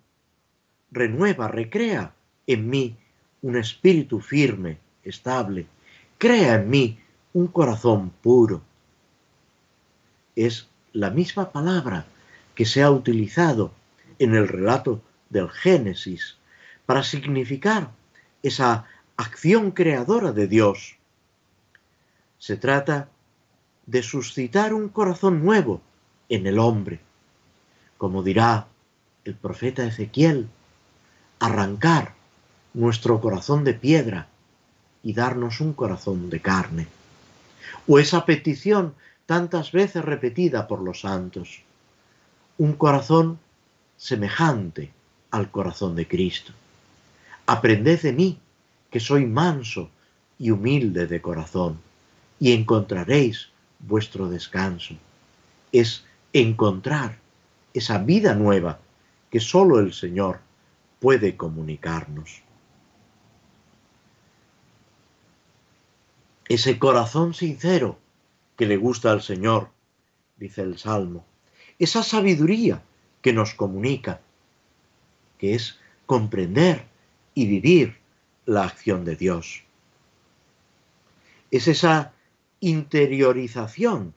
Renueva, 0.91 1.47
recrea 1.47 2.13
en 2.47 2.69
mí 2.69 2.95
un 3.41 3.57
espíritu 3.57 4.19
firme, 4.19 4.77
estable. 5.03 5.67
Crea 6.17 6.55
en 6.55 6.69
mí 6.69 6.99
un 7.33 7.47
corazón 7.47 8.11
puro. 8.21 8.61
Es 10.35 10.67
la 10.91 11.09
misma 11.09 11.51
palabra 11.51 12.05
que 12.55 12.65
se 12.65 12.83
ha 12.83 12.91
utilizado 12.91 13.71
en 14.19 14.35
el 14.35 14.47
relato 14.47 15.01
del 15.29 15.49
Génesis 15.49 16.37
para 16.85 17.03
significar 17.03 17.91
esa 18.41 18.85
acción 19.17 19.71
creadora 19.71 20.31
de 20.31 20.47
Dios. 20.47 20.97
Se 22.37 22.57
trata 22.57 23.09
de 23.85 24.03
suscitar 24.03 24.73
un 24.73 24.89
corazón 24.89 25.43
nuevo 25.43 25.81
en 26.29 26.47
el 26.47 26.59
hombre 26.59 26.99
como 28.03 28.21
dirá 28.21 28.67
el 29.23 29.33
profeta 29.33 29.85
Ezequiel, 29.85 30.49
arrancar 31.39 32.15
nuestro 32.73 33.21
corazón 33.21 33.63
de 33.63 33.73
piedra 33.75 34.27
y 35.03 35.13
darnos 35.13 35.61
un 35.61 35.71
corazón 35.71 36.29
de 36.29 36.41
carne. 36.41 36.87
O 37.87 37.99
esa 37.99 38.25
petición 38.25 38.93
tantas 39.25 39.71
veces 39.71 40.03
repetida 40.03 40.67
por 40.67 40.81
los 40.81 41.01
santos, 41.01 41.61
un 42.57 42.73
corazón 42.73 43.39
semejante 43.97 44.91
al 45.31 45.49
corazón 45.49 45.95
de 45.95 46.07
Cristo. 46.07 46.53
Aprended 47.45 48.01
de 48.01 48.13
mí, 48.13 48.39
que 48.91 48.99
soy 48.99 49.25
manso 49.25 49.89
y 50.37 50.51
humilde 50.51 51.07
de 51.07 51.21
corazón, 51.21 51.79
y 52.39 52.51
encontraréis 52.51 53.49
vuestro 53.79 54.29
descanso. 54.29 54.95
Es 55.71 56.05
encontrar 56.31 57.17
esa 57.73 57.97
vida 57.97 58.35
nueva 58.35 58.79
que 59.31 59.39
sólo 59.39 59.79
el 59.79 59.93
Señor 59.93 60.39
puede 60.99 61.35
comunicarnos. 61.35 62.42
Ese 66.49 66.77
corazón 66.77 67.33
sincero 67.33 67.97
que 68.57 68.65
le 68.65 68.77
gusta 68.77 69.11
al 69.11 69.21
Señor, 69.21 69.69
dice 70.37 70.61
el 70.61 70.77
Salmo. 70.77 71.25
Esa 71.79 72.03
sabiduría 72.03 72.83
que 73.21 73.33
nos 73.33 73.53
comunica, 73.53 74.21
que 75.37 75.55
es 75.55 75.79
comprender 76.05 76.85
y 77.33 77.47
vivir 77.47 77.97
la 78.45 78.65
acción 78.65 79.05
de 79.05 79.15
Dios. 79.15 79.63
Es 81.49 81.67
esa 81.67 82.13
interiorización 82.59 84.13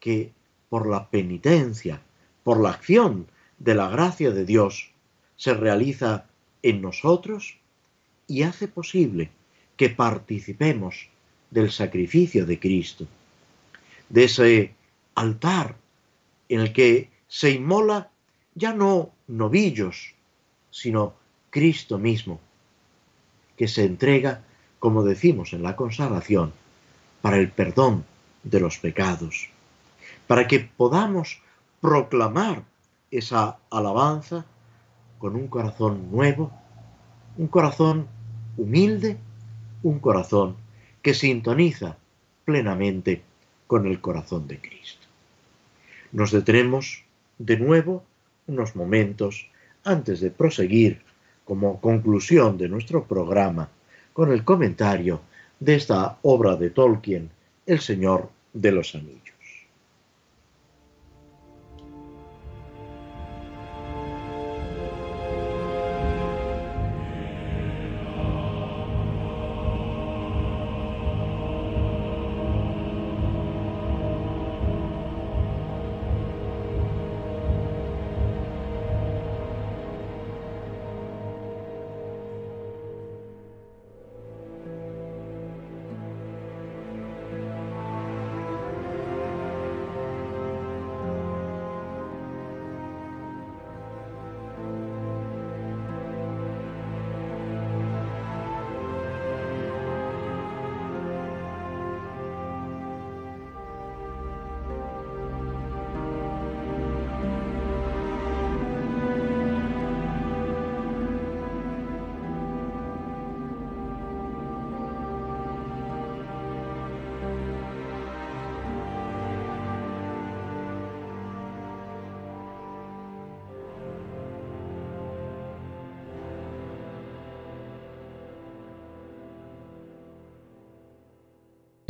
que 0.00 0.32
por 0.68 0.88
la 0.88 1.10
penitencia, 1.10 2.02
por 2.44 2.60
la 2.60 2.70
acción 2.70 3.28
de 3.58 3.74
la 3.74 3.88
gracia 3.88 4.30
de 4.30 4.44
Dios, 4.44 4.92
se 5.36 5.54
realiza 5.54 6.26
en 6.62 6.80
nosotros 6.80 7.58
y 8.26 8.42
hace 8.42 8.68
posible 8.68 9.30
que 9.76 9.90
participemos 9.90 11.10
del 11.50 11.70
sacrificio 11.70 12.46
de 12.46 12.58
Cristo, 12.58 13.06
de 14.08 14.24
ese 14.24 14.74
altar 15.14 15.76
en 16.48 16.60
el 16.60 16.72
que 16.72 17.10
se 17.28 17.50
inmola 17.50 18.10
ya 18.54 18.72
no 18.72 19.10
novillos, 19.26 20.14
sino 20.70 21.14
Cristo 21.50 21.98
mismo, 21.98 22.40
que 23.56 23.68
se 23.68 23.84
entrega, 23.84 24.42
como 24.78 25.02
decimos 25.02 25.52
en 25.52 25.62
la 25.62 25.76
consagración, 25.76 26.52
para 27.22 27.38
el 27.38 27.50
perdón 27.50 28.04
de 28.42 28.60
los 28.60 28.78
pecados, 28.78 29.48
para 30.26 30.46
que 30.46 30.60
podamos 30.60 31.40
proclamar 31.80 32.62
esa 33.10 33.58
alabanza 33.70 34.44
con 35.18 35.36
un 35.36 35.48
corazón 35.48 36.10
nuevo, 36.10 36.52
un 37.36 37.48
corazón 37.48 38.06
humilde, 38.56 39.18
un 39.82 39.98
corazón 39.98 40.56
que 41.06 41.14
sintoniza 41.14 41.96
plenamente 42.44 43.22
con 43.68 43.86
el 43.86 44.00
corazón 44.00 44.48
de 44.48 44.58
Cristo. 44.58 45.06
Nos 46.10 46.32
detenemos 46.32 47.04
de 47.38 47.56
nuevo 47.58 48.02
unos 48.48 48.74
momentos 48.74 49.48
antes 49.84 50.18
de 50.18 50.32
proseguir 50.32 51.02
como 51.44 51.80
conclusión 51.80 52.58
de 52.58 52.68
nuestro 52.68 53.04
programa 53.04 53.68
con 54.12 54.32
el 54.32 54.42
comentario 54.42 55.20
de 55.60 55.76
esta 55.76 56.18
obra 56.22 56.56
de 56.56 56.70
Tolkien, 56.70 57.30
El 57.66 57.78
Señor 57.78 58.28
de 58.52 58.72
los 58.72 58.96
Anillos. 58.96 59.35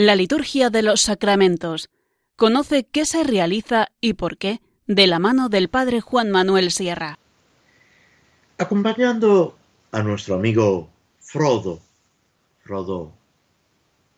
La 0.07 0.15
liturgia 0.15 0.71
de 0.71 0.83
los 0.83 1.01
sacramentos. 1.01 1.91
Conoce 2.37 2.85
qué 2.85 3.05
se 3.07 3.25
realiza 3.25 3.89
y 4.01 4.13
por 4.13 4.39
qué 4.39 4.61
de 4.87 5.09
la 5.09 5.19
mano 5.19 5.49
del 5.49 5.69
Padre 5.69 6.01
Juan 6.01 6.31
Manuel 6.31 6.71
Sierra. 6.71 7.19
Acompañando 8.57 9.59
a 9.91 10.05
nuestro 10.05 10.37
amigo 10.37 10.89
Frodo, 11.19 11.81
Frodo 12.63 13.15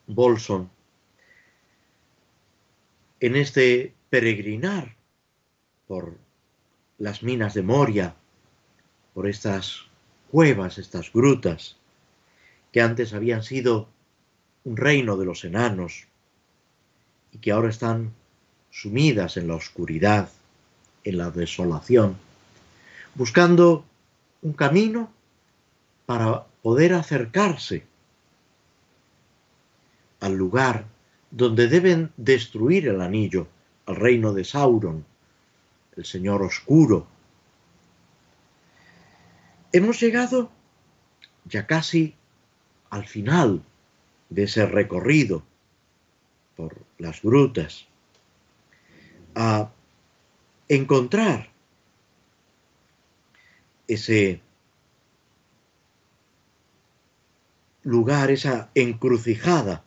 Bolson, 0.07 0.71
en 3.21 3.37
este 3.37 3.95
peregrinar 4.11 4.95
por 5.87 6.19
las 6.99 7.23
minas 7.23 7.55
de 7.55 7.63
Moria, 7.63 8.15
por 9.15 9.27
estas 9.27 9.87
cuevas, 10.31 10.77
estas 10.77 11.11
grutas, 11.11 11.79
que 12.73 12.83
antes 12.83 13.15
habían 13.15 13.43
sido 13.43 13.89
un 14.65 14.77
reino 14.77 15.17
de 15.17 15.25
los 15.25 15.45
enanos 15.45 16.07
y 17.33 17.39
que 17.39 17.53
ahora 17.53 17.71
están 17.71 18.13
sumidas 18.71 19.37
en 19.37 19.49
la 19.49 19.55
oscuridad, 19.55 20.31
en 21.05 21.19
la 21.19 21.31
desolación, 21.31 22.17
buscando 23.15 23.85
un 24.43 24.53
camino 24.53 25.11
para 26.07 26.45
poder 26.63 26.95
acercarse 26.95 27.85
al 30.21 30.35
lugar 30.35 30.87
donde 31.31 31.69
deben 31.69 32.13
destruir 32.17 32.89
el 32.89 33.01
anillo, 33.01 33.47
al 33.87 33.97
reino 33.97 34.33
de 34.33 34.45
Sauron, 34.45 35.05
el 35.97 36.05
Señor 36.05 36.43
Oscuro. 36.43 37.07
Hemos 39.73 40.01
llegado 40.01 40.51
ya 41.45 41.67
casi 41.67 42.15
al 42.91 43.07
final 43.07 43.63
de 44.29 44.45
ese 44.45 44.67
recorrido 44.67 45.43
por 46.57 46.85
las 46.99 47.23
grutas, 47.23 47.87
a 49.35 49.71
encontrar 50.69 51.51
ese 53.87 54.41
lugar, 57.85 58.31
esa 58.31 58.71
encrucijada, 58.75 59.85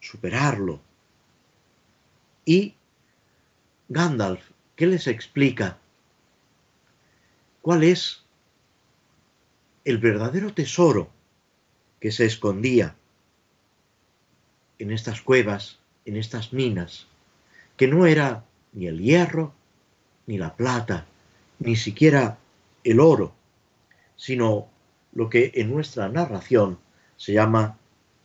superarlo. 0.00 0.80
Y 2.44 2.74
Gandalf, 3.88 4.42
¿qué 4.74 4.86
les 4.86 5.06
explica? 5.06 5.78
¿Cuál 7.60 7.84
es 7.84 8.24
el 9.84 9.98
verdadero 9.98 10.52
tesoro 10.52 11.10
que 12.00 12.10
se 12.10 12.24
escondía 12.24 12.96
en 14.82 14.90
estas 14.90 15.20
cuevas, 15.22 15.78
en 16.04 16.16
estas 16.16 16.52
minas, 16.52 17.06
que 17.76 17.86
no 17.86 18.04
era 18.04 18.44
ni 18.72 18.88
el 18.88 18.98
hierro, 18.98 19.54
ni 20.26 20.38
la 20.38 20.56
plata, 20.56 21.06
ni 21.60 21.76
siquiera 21.76 22.38
el 22.82 22.98
oro, 22.98 23.32
sino 24.16 24.66
lo 25.12 25.30
que 25.30 25.52
en 25.54 25.70
nuestra 25.70 26.08
narración 26.08 26.78
se 27.16 27.32
llama 27.32 27.78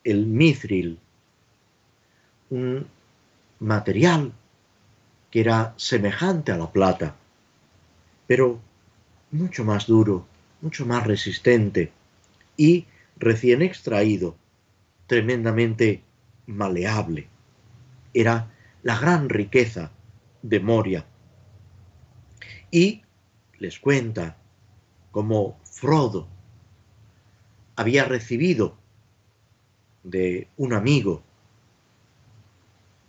el 0.03 0.25
mithril, 0.25 0.97
un 2.49 2.87
material 3.59 4.33
que 5.29 5.41
era 5.41 5.75
semejante 5.77 6.51
a 6.51 6.57
la 6.57 6.71
plata, 6.71 7.15
pero 8.25 8.59
mucho 9.29 9.63
más 9.63 9.85
duro, 9.85 10.25
mucho 10.61 10.87
más 10.87 11.05
resistente 11.05 11.91
y 12.55 12.87
recién 13.17 13.61
extraído 13.61 14.35
tremendamente 15.05 16.01
maleable. 16.47 17.27
Era 18.13 18.51
la 18.83 18.97
gran 18.97 19.29
riqueza 19.29 19.91
de 20.41 20.59
Moria. 20.59 21.05
Y 22.71 23.03
les 23.59 23.79
cuenta 23.79 24.37
cómo 25.11 25.59
Frodo 25.63 26.27
había 27.75 28.05
recibido 28.05 28.75
de 30.03 30.47
un 30.57 30.73
amigo 30.73 31.21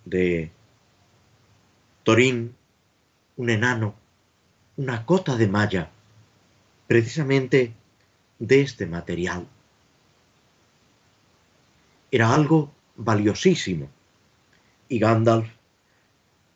de 0.05 0.51
Torín, 2.03 2.57
un 3.37 3.51
enano, 3.51 3.95
una 4.77 5.05
cota 5.07 5.37
de 5.37 5.49
malla, 5.49 5.91
precisamente 6.87 7.75
de 8.39 8.61
este 8.63 8.87
material. 8.87 9.47
Era 12.11 12.35
algo 12.35 12.73
valiosísimo. 12.99 13.89
Y 14.89 14.99
Gandalf 14.99 15.49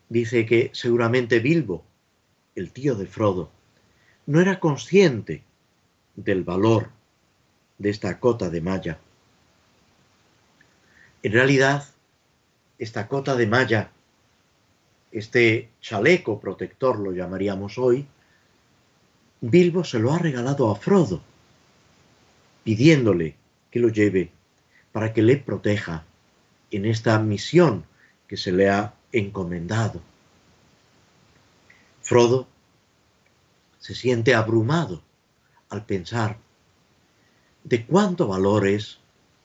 dice 0.09 0.45
que 0.45 0.69
seguramente 0.73 1.39
Bilbo, 1.39 1.83
el 2.55 2.71
tío 2.71 2.93
de 2.95 3.07
Frodo, 3.07 3.49
no 4.27 4.39
era 4.39 4.59
consciente 4.59 5.41
del 6.15 6.43
valor 6.43 6.89
de 7.79 7.89
esta 7.89 8.19
cota 8.19 8.49
de 8.49 8.61
malla. 8.61 8.99
En 11.23 11.31
realidad, 11.31 11.87
esta 12.77 13.07
cota 13.07 13.35
de 13.35 13.47
malla, 13.47 13.91
este 15.11 15.69
chaleco 15.81 16.39
protector 16.39 16.99
lo 16.99 17.11
llamaríamos 17.11 17.77
hoy, 17.77 18.05
Bilbo 19.41 19.83
se 19.83 19.99
lo 19.99 20.13
ha 20.13 20.19
regalado 20.19 20.69
a 20.69 20.75
Frodo, 20.75 21.21
pidiéndole 22.63 23.35
que 23.71 23.79
lo 23.79 23.89
lleve 23.89 24.31
para 24.91 25.13
que 25.13 25.21
le 25.21 25.37
proteja 25.37 26.05
en 26.73 26.85
esta 26.85 27.19
misión 27.19 27.85
que 28.27 28.35
se 28.35 28.51
le 28.51 28.69
ha 28.69 28.93
encomendado. 29.11 30.01
Frodo 32.01 32.47
se 33.79 33.93
siente 33.93 34.33
abrumado 34.33 35.01
al 35.69 35.85
pensar 35.85 36.37
de 37.63 37.85
cuánto 37.85 38.27
valor 38.27 38.67
es 38.67 38.99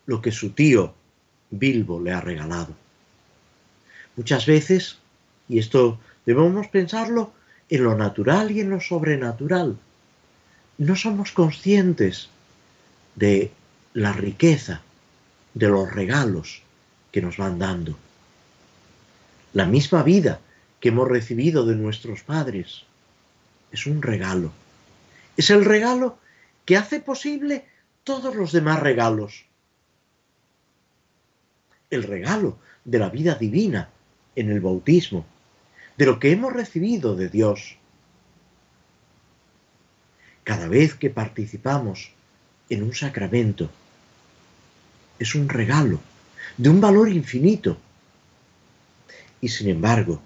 lo 0.07 0.23
que 0.23 0.33
su 0.33 0.51
tío 0.51 0.95
Bilbo 1.51 2.01
le 2.01 2.13
ha 2.13 2.21
regalado. 2.21 2.75
Muchas 4.17 4.47
veces, 4.47 4.99
y 5.49 5.59
esto 5.59 6.01
debemos 6.25 6.67
pensarlo 6.69 7.33
en 7.69 7.85
lo 7.85 7.95
natural 7.95 8.51
y 8.51 8.61
en 8.61 8.71
lo 8.71 8.81
sobrenatural, 8.81 9.79
no 10.79 10.97
somos 10.97 11.33
conscientes 11.33 12.31
de 13.17 13.53
la 13.93 14.13
riqueza, 14.13 14.83
de 15.55 15.69
los 15.69 15.93
regalos 15.93 16.63
que 17.13 17.23
nos 17.23 17.37
van 17.37 17.59
dando. 17.59 17.97
La 19.53 19.67
misma 19.67 20.03
vida 20.03 20.41
que 20.81 20.91
hemos 20.91 21.09
recibido 21.09 21.65
de 21.67 21.75
nuestros 21.75 22.23
padres 22.23 22.85
es 23.73 23.87
un 23.87 24.03
regalo. 24.03 24.53
Es 25.37 25.51
el 25.51 25.65
regalo 25.65 26.19
que 26.65 26.77
hace 26.77 27.01
posible 27.01 27.67
todos 28.05 28.37
los 28.37 28.53
demás 28.53 28.81
regalos. 28.81 29.45
El 31.91 32.03
regalo 32.03 32.59
de 32.85 32.99
la 32.99 33.09
vida 33.09 33.35
divina 33.35 33.89
en 34.37 34.51
el 34.51 34.61
bautismo, 34.61 35.27
de 35.97 36.07
lo 36.07 36.19
que 36.19 36.31
hemos 36.31 36.53
recibido 36.53 37.17
de 37.17 37.29
Dios. 37.29 37.77
Cada 40.45 40.69
vez 40.69 40.95
que 40.95 41.11
participamos 41.11 42.13
en 42.71 42.83
un 42.83 42.95
sacramento, 42.95 43.71
es 45.19 45.35
un 45.35 45.49
regalo 45.49 46.01
de 46.57 46.69
un 46.69 46.81
valor 46.81 47.09
infinito. 47.09 47.77
Y 49.41 49.49
sin 49.49 49.69
embargo, 49.69 50.21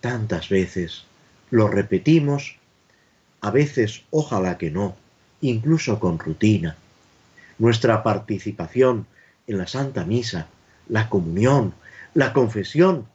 tantas 0.00 0.48
veces 0.48 1.04
lo 1.50 1.68
repetimos, 1.68 2.56
a 3.40 3.50
veces 3.50 4.02
ojalá 4.10 4.56
que 4.58 4.70
no, 4.70 4.96
incluso 5.40 5.98
con 5.98 6.18
rutina. 6.18 6.76
Nuestra 7.58 8.02
participación 8.02 9.06
en 9.46 9.58
la 9.58 9.66
Santa 9.66 10.04
Misa, 10.04 10.46
la 10.88 11.08
comunión, 11.08 11.74
la 12.14 12.32
confesión 12.32 13.06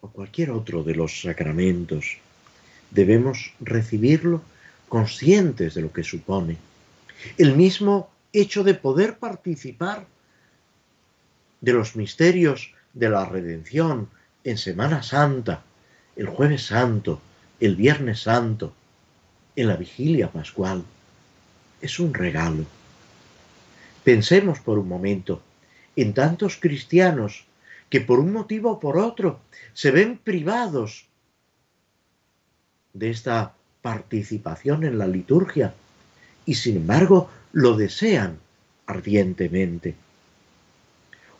o 0.00 0.08
cualquier 0.08 0.50
otro 0.50 0.82
de 0.82 0.94
los 0.94 1.22
sacramentos, 1.22 2.18
debemos 2.90 3.52
recibirlo 3.60 4.42
conscientes 4.88 5.74
de 5.74 5.82
lo 5.82 5.92
que 5.92 6.04
supone. 6.04 6.56
El 7.36 7.56
mismo 7.56 8.10
hecho 8.34 8.64
de 8.64 8.74
poder 8.74 9.18
participar 9.18 10.06
de 11.60 11.72
los 11.72 11.96
misterios 11.96 12.74
de 12.92 13.08
la 13.08 13.24
redención 13.24 14.10
en 14.42 14.58
Semana 14.58 15.02
Santa, 15.02 15.62
el 16.16 16.26
jueves 16.26 16.66
santo, 16.66 17.20
el 17.60 17.76
viernes 17.76 18.20
santo, 18.22 18.74
en 19.56 19.68
la 19.68 19.76
vigilia 19.76 20.30
pascual, 20.30 20.84
es 21.80 21.98
un 21.98 22.12
regalo. 22.12 22.64
Pensemos 24.02 24.58
por 24.60 24.78
un 24.78 24.88
momento 24.88 25.42
en 25.96 26.12
tantos 26.12 26.56
cristianos 26.56 27.46
que 27.88 28.00
por 28.00 28.18
un 28.18 28.32
motivo 28.32 28.72
o 28.72 28.80
por 28.80 28.98
otro 28.98 29.40
se 29.72 29.92
ven 29.92 30.18
privados 30.18 31.06
de 32.92 33.10
esta 33.10 33.54
participación 33.80 34.84
en 34.84 34.98
la 34.98 35.06
liturgia 35.06 35.74
y 36.46 36.54
sin 36.54 36.76
embargo 36.76 37.30
lo 37.54 37.76
desean 37.76 38.40
ardientemente. 38.86 39.94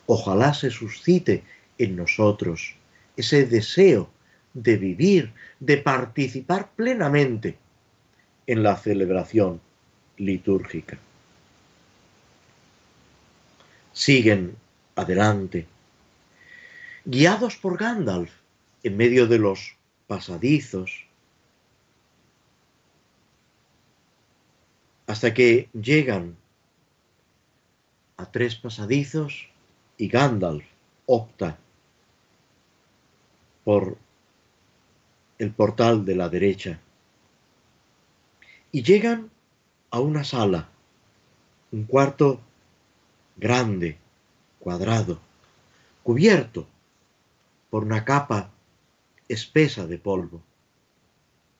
Ojalá 0.07 0.53
se 0.53 0.71
suscite 0.71 1.43
en 1.77 1.97
nosotros 1.97 2.75
ese 3.17 3.45
deseo 3.45 4.09
de 4.53 4.77
vivir, 4.77 5.33
de 5.59 5.77
participar 5.77 6.71
plenamente 6.73 7.57
en 8.47 8.63
la 8.63 8.77
celebración 8.77 9.59
litúrgica. 10.17 10.97
Siguen 13.91 14.55
adelante, 14.95 15.67
guiados 17.03 17.57
por 17.57 17.77
Gandalf 17.77 18.31
en 18.83 18.95
medio 18.95 19.27
de 19.27 19.39
los 19.39 19.75
pasadizos, 20.07 21.04
hasta 25.07 25.33
que 25.33 25.69
llegan 25.73 26.35
a 28.17 28.31
tres 28.31 28.55
pasadizos 28.55 29.49
y 29.97 30.07
Gandalf 30.07 30.65
opta 31.05 31.57
por 33.63 33.97
el 35.37 35.51
portal 35.51 36.05
de 36.05 36.15
la 36.15 36.29
derecha. 36.29 36.79
Y 38.71 38.83
llegan 38.83 39.29
a 39.91 39.99
una 39.99 40.23
sala, 40.23 40.69
un 41.71 41.83
cuarto 41.85 42.39
grande, 43.37 43.97
cuadrado, 44.59 45.19
cubierto 46.03 46.67
por 47.69 47.83
una 47.83 48.05
capa 48.05 48.51
espesa 49.27 49.87
de 49.87 49.97
polvo. 49.97 50.41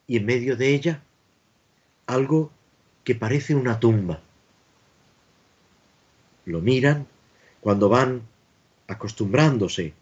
Y 0.06 0.18
en 0.18 0.26
medio 0.26 0.56
de 0.56 0.74
ella 0.74 1.02
algo 2.06 2.52
que 3.06 3.14
parece 3.14 3.54
una 3.54 3.78
tumba. 3.78 4.20
Lo 6.44 6.60
miran 6.60 7.06
cuando 7.60 7.88
van 7.88 8.22
acostumbrándose 8.88 9.94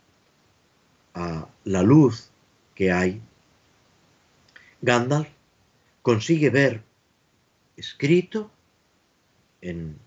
a 1.12 1.46
la 1.64 1.82
luz 1.82 2.30
que 2.74 2.90
hay. 2.90 3.20
Gandalf 4.80 5.28
consigue 6.00 6.48
ver 6.48 6.82
escrito 7.76 8.50
en 9.61 9.98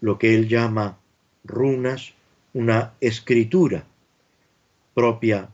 lo 0.00 0.18
que 0.18 0.34
él 0.34 0.48
llama 0.48 0.96
runas, 1.44 2.14
una 2.54 2.94
escritura 3.02 3.84
propia 4.94 5.50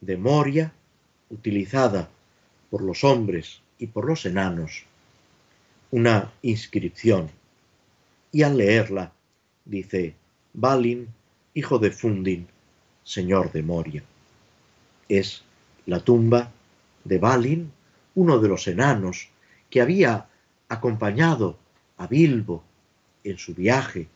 de 0.00 0.16
Moria, 0.16 0.72
utilizada 1.30 2.08
por 2.68 2.82
los 2.82 3.04
hombres 3.04 3.60
y 3.78 3.86
por 3.86 4.06
los 4.06 4.26
enanos 4.26 4.86
una 5.94 6.32
inscripción 6.42 7.30
y 8.32 8.42
al 8.42 8.56
leerla 8.56 9.12
dice 9.64 10.16
Balin, 10.52 11.06
hijo 11.54 11.78
de 11.78 11.92
Fundin, 11.92 12.48
señor 13.04 13.52
de 13.52 13.62
Moria. 13.62 14.02
Es 15.08 15.44
la 15.86 16.00
tumba 16.00 16.50
de 17.04 17.18
Balin, 17.18 17.70
uno 18.16 18.40
de 18.40 18.48
los 18.48 18.66
enanos 18.66 19.28
que 19.70 19.80
había 19.80 20.26
acompañado 20.68 21.56
a 21.96 22.08
Bilbo 22.08 22.64
en 23.22 23.38
su 23.38 23.54
viaje 23.54 24.08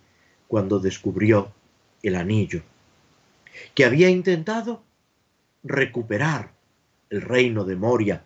cuando 0.48 0.80
descubrió 0.80 1.52
el 2.02 2.16
anillo, 2.16 2.60
que 3.76 3.84
había 3.84 4.10
intentado 4.10 4.82
recuperar 5.62 6.50
el 7.08 7.22
reino 7.22 7.62
de 7.62 7.76
Moria, 7.76 8.24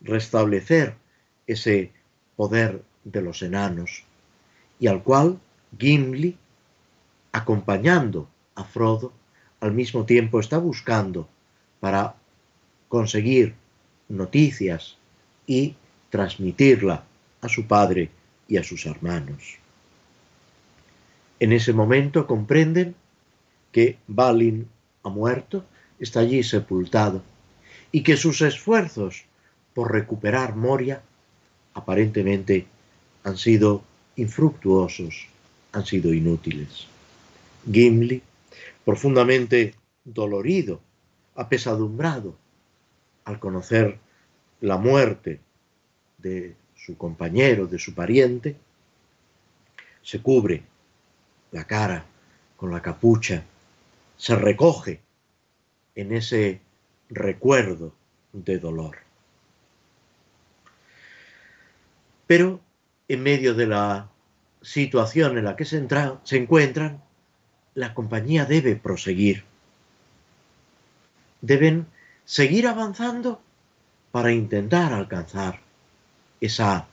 restablecer 0.00 0.94
ese 1.46 1.97
poder 2.38 2.84
de 3.02 3.20
los 3.20 3.42
enanos, 3.42 4.04
y 4.78 4.86
al 4.86 5.02
cual 5.02 5.40
Gimli, 5.76 6.38
acompañando 7.32 8.28
a 8.54 8.62
Frodo, 8.62 9.12
al 9.58 9.72
mismo 9.72 10.04
tiempo 10.04 10.38
está 10.38 10.58
buscando 10.58 11.28
para 11.80 12.14
conseguir 12.88 13.56
noticias 14.08 14.96
y 15.48 15.74
transmitirla 16.10 17.02
a 17.40 17.48
su 17.48 17.66
padre 17.66 18.08
y 18.46 18.56
a 18.56 18.62
sus 18.62 18.86
hermanos. 18.86 19.56
En 21.40 21.50
ese 21.52 21.72
momento 21.72 22.28
comprenden 22.28 22.94
que 23.72 23.98
Balin 24.06 24.68
ha 25.02 25.08
muerto, 25.08 25.64
está 25.98 26.20
allí 26.20 26.44
sepultado, 26.44 27.20
y 27.90 28.04
que 28.04 28.16
sus 28.16 28.42
esfuerzos 28.42 29.24
por 29.74 29.90
recuperar 29.90 30.54
Moria 30.54 31.02
aparentemente 31.78 32.66
han 33.24 33.36
sido 33.36 33.82
infructuosos, 34.16 35.26
han 35.72 35.86
sido 35.86 36.12
inútiles. 36.12 36.86
Gimli, 37.70 38.22
profundamente 38.84 39.74
dolorido, 40.04 40.80
apesadumbrado, 41.34 42.36
al 43.24 43.38
conocer 43.38 43.98
la 44.60 44.76
muerte 44.76 45.40
de 46.18 46.56
su 46.74 46.96
compañero, 46.96 47.66
de 47.66 47.78
su 47.78 47.94
pariente, 47.94 48.56
se 50.02 50.20
cubre 50.20 50.62
la 51.52 51.64
cara 51.64 52.04
con 52.56 52.70
la 52.72 52.82
capucha, 52.82 53.44
se 54.16 54.34
recoge 54.34 55.00
en 55.94 56.12
ese 56.12 56.60
recuerdo 57.10 57.92
de 58.32 58.58
dolor. 58.58 59.07
Pero 62.28 62.60
en 63.08 63.22
medio 63.22 63.54
de 63.54 63.66
la 63.66 64.08
situación 64.62 65.38
en 65.38 65.44
la 65.44 65.56
que 65.56 65.64
se, 65.64 65.84
se 66.24 66.36
encuentran, 66.36 67.02
la 67.74 67.94
compañía 67.94 68.44
debe 68.44 68.76
proseguir. 68.76 69.44
Deben 71.40 71.86
seguir 72.24 72.66
avanzando 72.66 73.40
para 74.12 74.30
intentar 74.30 74.92
alcanzar 74.92 75.60
esa 76.40 76.86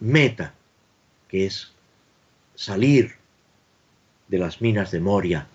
meta 0.00 0.54
que 1.28 1.46
es 1.46 1.70
salir 2.54 3.16
de 4.28 4.38
las 4.38 4.62
minas 4.62 4.90
de 4.90 5.00
Moria 5.00 5.46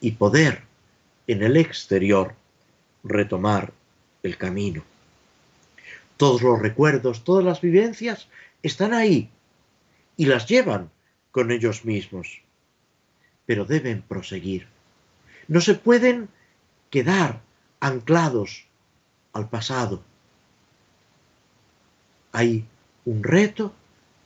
y 0.00 0.12
poder 0.12 0.62
en 1.28 1.44
el 1.44 1.56
exterior 1.56 2.34
retomar 3.04 3.72
el 4.24 4.36
camino. 4.36 4.82
Todos 6.22 6.42
los 6.42 6.60
recuerdos, 6.60 7.24
todas 7.24 7.44
las 7.44 7.60
vivencias 7.60 8.28
están 8.62 8.94
ahí 8.94 9.28
y 10.16 10.26
las 10.26 10.46
llevan 10.46 10.88
con 11.32 11.50
ellos 11.50 11.84
mismos, 11.84 12.42
pero 13.44 13.64
deben 13.64 14.02
proseguir. 14.02 14.68
No 15.48 15.60
se 15.60 15.74
pueden 15.74 16.28
quedar 16.90 17.40
anclados 17.80 18.68
al 19.32 19.48
pasado. 19.48 20.04
Hay 22.30 22.66
un 23.04 23.24
reto 23.24 23.74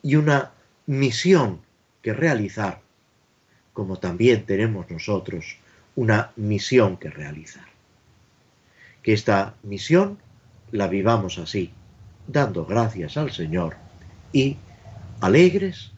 y 0.02 0.16
una 0.16 0.52
misión 0.84 1.62
que 2.02 2.12
realizar, 2.12 2.82
como 3.72 3.96
también 3.96 4.44
tenemos 4.44 4.90
nosotros 4.90 5.56
una 5.94 6.30
misión 6.36 6.98
que 6.98 7.08
realizar. 7.08 7.68
Que 9.02 9.14
esta 9.14 9.54
misión 9.62 10.18
la 10.72 10.88
vivamos 10.88 11.38
así, 11.38 11.72
dando 12.26 12.64
gracias 12.64 13.16
al 13.16 13.30
Señor 13.30 13.76
y 14.32 14.56
alegres 15.20 15.92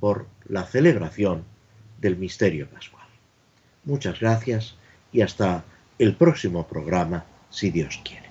por 0.00 0.26
la 0.48 0.64
celebración 0.64 1.44
del 2.00 2.16
misterio 2.16 2.68
pascual. 2.68 3.06
Muchas 3.84 4.20
gracias 4.20 4.74
y 5.12 5.22
hasta 5.22 5.64
el 5.98 6.14
próximo 6.14 6.66
programa, 6.66 7.24
si 7.50 7.70
Dios 7.70 8.00
quiere. 8.04 8.28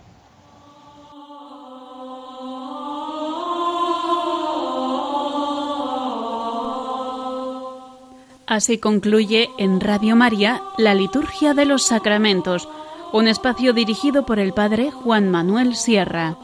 Así 8.48 8.78
concluye 8.78 9.50
en 9.58 9.82
Radio 9.82 10.16
María 10.16 10.62
la 10.78 10.94
Liturgia 10.94 11.54
de 11.54 11.66
los 11.66 11.84
Sacramentos, 11.84 12.70
un 13.12 13.28
espacio 13.28 13.74
dirigido 13.74 14.26
por 14.26 14.40
el 14.40 14.54
Padre 14.54 14.90
Juan 14.90 15.30
Manuel 15.30 15.76
Sierra. 15.76 16.38